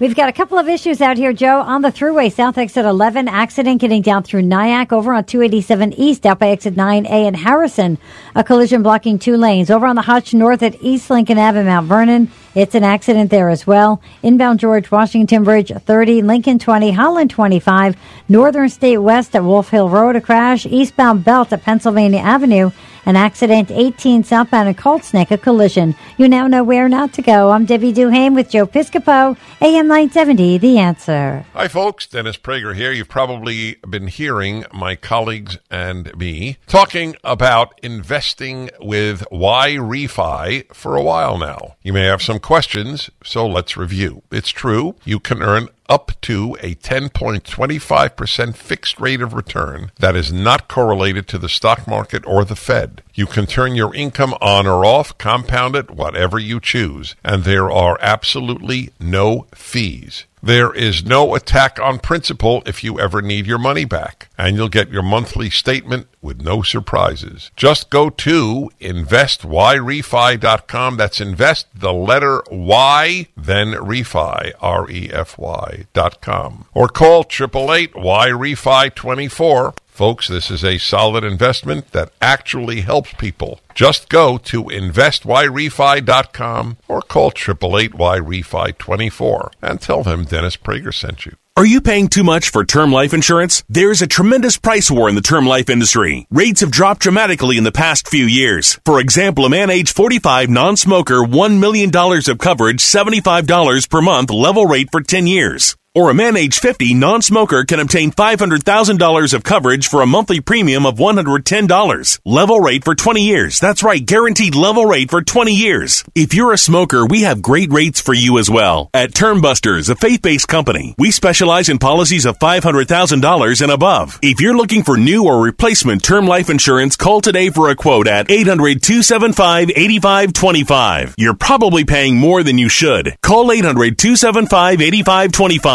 [0.00, 1.60] We've got a couple of issues out here, Joe.
[1.60, 4.94] On the Thruway, south exit 11, accident getting down through Nyack.
[4.94, 7.98] Over on 287 east, out by exit 9A in Harrison,
[8.34, 9.70] a collision blocking two lanes.
[9.70, 13.50] Over on the Hutch north at East Lincoln Avenue, Mount Vernon, it's an accident there
[13.50, 14.00] as well.
[14.22, 17.94] Inbound George Washington Bridge 30, Lincoln 20, Holland 25,
[18.26, 20.64] Northern State West at Wolf Hill Road, a crash.
[20.64, 22.70] Eastbound Belt at Pennsylvania Avenue,
[23.06, 25.94] an accident 18 southbound at Colts Neck, a collision.
[26.16, 27.50] You now know where not to go.
[27.50, 31.44] I'm Debbie Duhame with Joe Piscopo, AM 970, The Answer.
[31.52, 32.06] Hi, folks.
[32.06, 32.92] Dennis Prager here.
[32.92, 41.02] You've probably been hearing my colleagues and me talking about investing with YRefy for a
[41.02, 41.76] while now.
[41.82, 44.22] You may have some questions, so let's review.
[44.30, 44.96] It's true.
[45.04, 51.26] You can earn up to a 10.25% fixed rate of return that is not correlated
[51.28, 53.02] to the stock market or the Fed.
[53.12, 57.70] You can turn your income on or off, compound it, whatever you choose, and there
[57.70, 60.24] are absolutely no fees.
[60.42, 64.70] There is no attack on principle if you ever need your money back, and you'll
[64.70, 67.50] get your monthly statement with no surprises.
[67.56, 70.96] Just go to investyrefy.com.
[70.96, 76.64] That's invest the letter Y, then refi, R-E-F-Y dot com.
[76.72, 79.76] Or call 888-Y-REFI-24.
[79.90, 83.60] Folks, this is a solid investment that actually helps people.
[83.74, 91.36] Just go to investyrefy.com or call 888-Y-REFI-24 and tell them Dennis Prager sent you.
[91.56, 93.62] Are you paying too much for term life insurance?
[93.68, 96.26] There's a tremendous price war in the term life industry.
[96.30, 98.78] Rates have dropped dramatically in the past few years.
[98.86, 104.64] For example, a man age 45 non-smoker, $1 million of coverage, $75 per month, level
[104.64, 105.76] rate for 10 years.
[105.92, 110.86] Or a man age 50 non-smoker can obtain $500,000 of coverage for a monthly premium
[110.86, 112.20] of $110.
[112.24, 113.58] Level rate for 20 years.
[113.58, 116.04] That's right, guaranteed level rate for 20 years.
[116.14, 118.88] If you're a smoker, we have great rates for you as well.
[118.94, 124.16] At Termbusters, a faith-based company, we specialize in policies of $500,000 and above.
[124.22, 128.06] If you're looking for new or replacement term life insurance, call today for a quote
[128.06, 131.14] at 800-275-8525.
[131.18, 133.16] You're probably paying more than you should.
[133.22, 133.50] Call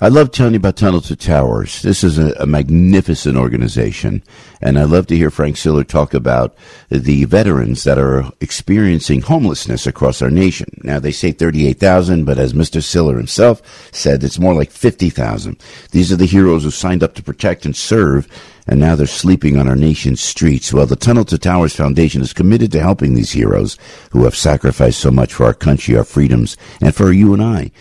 [0.02, 1.82] I love telling you about Tunnel to Towers.
[1.82, 4.24] This is a, a, magnificent organization,
[4.62, 6.54] and I love to hear Frank Siller talk about
[6.90, 10.82] the veterans that are experiencing homelessness across our nation.
[10.84, 12.84] Now, they say 38,000, but as Mr.
[12.84, 13.62] Siller himself
[13.94, 15.64] said, it's more like 50,000.
[15.92, 18.28] These are the heroes who signed up to protect and serve,
[18.68, 20.74] and now they're sleeping on our nation's streets.
[20.74, 23.78] Well, the Tunnel to Towers Foundation is committed to helping these heroes
[24.12, 27.72] who have sacrificed so much for our country, our freedoms, and for you and I.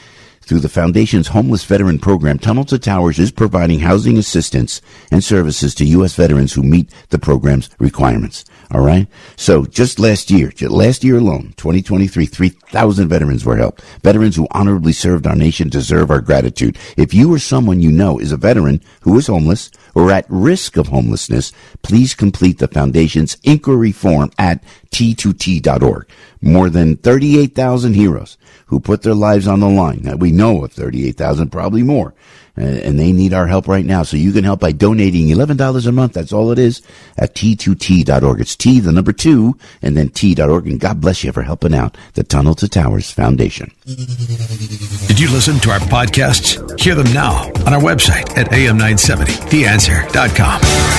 [0.47, 5.75] Through the Foundation's Homeless Veteran Program, Tunnel to Towers is providing housing assistance and services
[5.77, 6.15] to U.S.
[6.15, 8.45] veterans who meet the program's requirements.
[8.75, 9.07] All right?
[9.37, 13.83] So just last year, just last year alone, 2023, 3,000 veterans were helped.
[14.03, 16.77] Veterans who honorably served our nation deserve our gratitude.
[16.97, 20.77] If you or someone you know is a veteran who is homeless or at risk
[20.77, 21.53] of homelessness,
[21.83, 26.09] please complete the Foundation's inquiry form at t2t.org.
[26.43, 30.73] More than 38,000 heroes who put their lives on the line that we know of
[30.73, 32.13] 38,000, probably more.
[32.57, 34.05] Uh, and they need our help right now.
[34.05, 36.13] So you can help by donating $11 a month.
[36.13, 36.83] That's all it is
[37.19, 38.41] at t2t.org.
[38.41, 40.69] It's T, the number two, and then t.org.
[40.69, 43.73] And God bless you for helping out the Tunnel to Towers Foundation.
[43.85, 46.81] Did you listen to our podcasts?
[46.81, 50.94] Hear them now on our website at am970theanswer.com.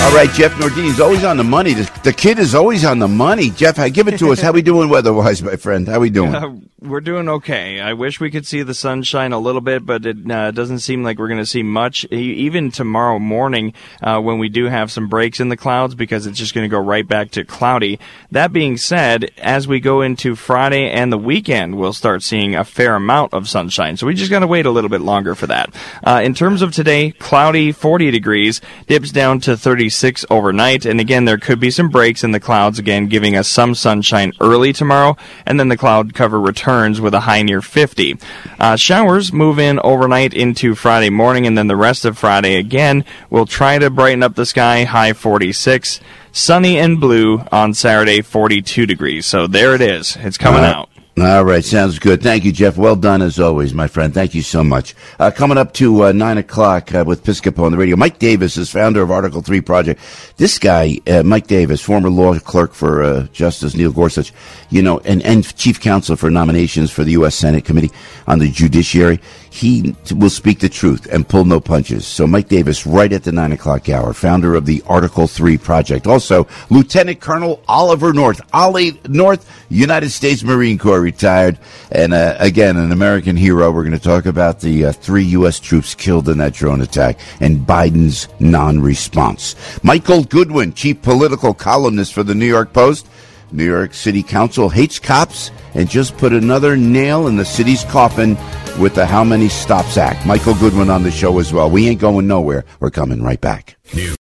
[0.00, 1.74] All right, Jeff Nordini's always on the money.
[1.74, 3.50] The, kid is always on the money.
[3.50, 4.40] Jeff, give it to us.
[4.40, 5.86] How we doing weather-wise, my friend?
[5.86, 6.34] How we doing?
[6.34, 7.80] Uh, we're doing okay.
[7.80, 11.02] I wish we could see the sunshine a little bit, but it uh, doesn't seem
[11.02, 12.04] like we're going to see much.
[12.06, 16.38] Even tomorrow morning, uh, when we do have some breaks in the clouds, because it's
[16.38, 17.98] just going to go right back to cloudy.
[18.30, 22.64] That being said, as we go into Friday and the weekend, we'll start seeing a
[22.64, 23.96] fair amount of sunshine.
[23.96, 25.74] So we just got to wait a little bit longer for that.
[26.02, 29.87] Uh, in terms of today, cloudy, 40 degrees, dips down to 30.
[29.88, 30.84] 36 overnight.
[30.84, 34.34] And again, there could be some breaks in the clouds, again, giving us some sunshine
[34.38, 35.16] early tomorrow.
[35.46, 38.18] And then the cloud cover returns with a high near 50.
[38.60, 43.02] Uh, showers move in overnight into Friday morning, and then the rest of Friday again
[43.30, 46.00] will try to brighten up the sky, high 46.
[46.32, 49.24] Sunny and blue on Saturday, 42 degrees.
[49.24, 50.18] So there it is.
[50.20, 50.87] It's coming uh, out.
[51.20, 52.22] All right, sounds good.
[52.22, 52.76] Thank you, Jeff.
[52.76, 54.14] Well done as always, my friend.
[54.14, 54.94] Thank you so much.
[55.18, 57.96] Uh, coming up to uh, nine o'clock uh, with Piscopo on the radio.
[57.96, 60.00] Mike Davis is founder of Article Three Project.
[60.36, 64.32] This guy, uh, Mike Davis, former law clerk for uh, Justice Neil Gorsuch,
[64.70, 67.34] you know, and, and chief counsel for nominations for the U.S.
[67.34, 67.90] Senate Committee
[68.28, 69.18] on the Judiciary.
[69.50, 72.06] He will speak the truth and pull no punches.
[72.06, 76.06] So, Mike Davis, right at the nine o'clock hour, founder of the Article Three Project.
[76.06, 81.58] Also, Lieutenant Colonel Oliver North, Ollie North, United States Marine Corps retired,
[81.90, 83.70] and uh, again, an American hero.
[83.70, 85.60] We're going to talk about the uh, three U.S.
[85.60, 89.54] troops killed in that drone attack and Biden's non-response.
[89.82, 93.08] Michael Goodwin, chief political columnist for the New York Post.
[93.52, 98.36] New York City Council hates cops and just put another nail in the city's coffin
[98.78, 100.26] with the How Many Stops Act.
[100.26, 101.70] Michael Goodwin on the show as well.
[101.70, 102.64] We ain't going nowhere.
[102.80, 103.76] We're coming right back.
[103.94, 104.16] News.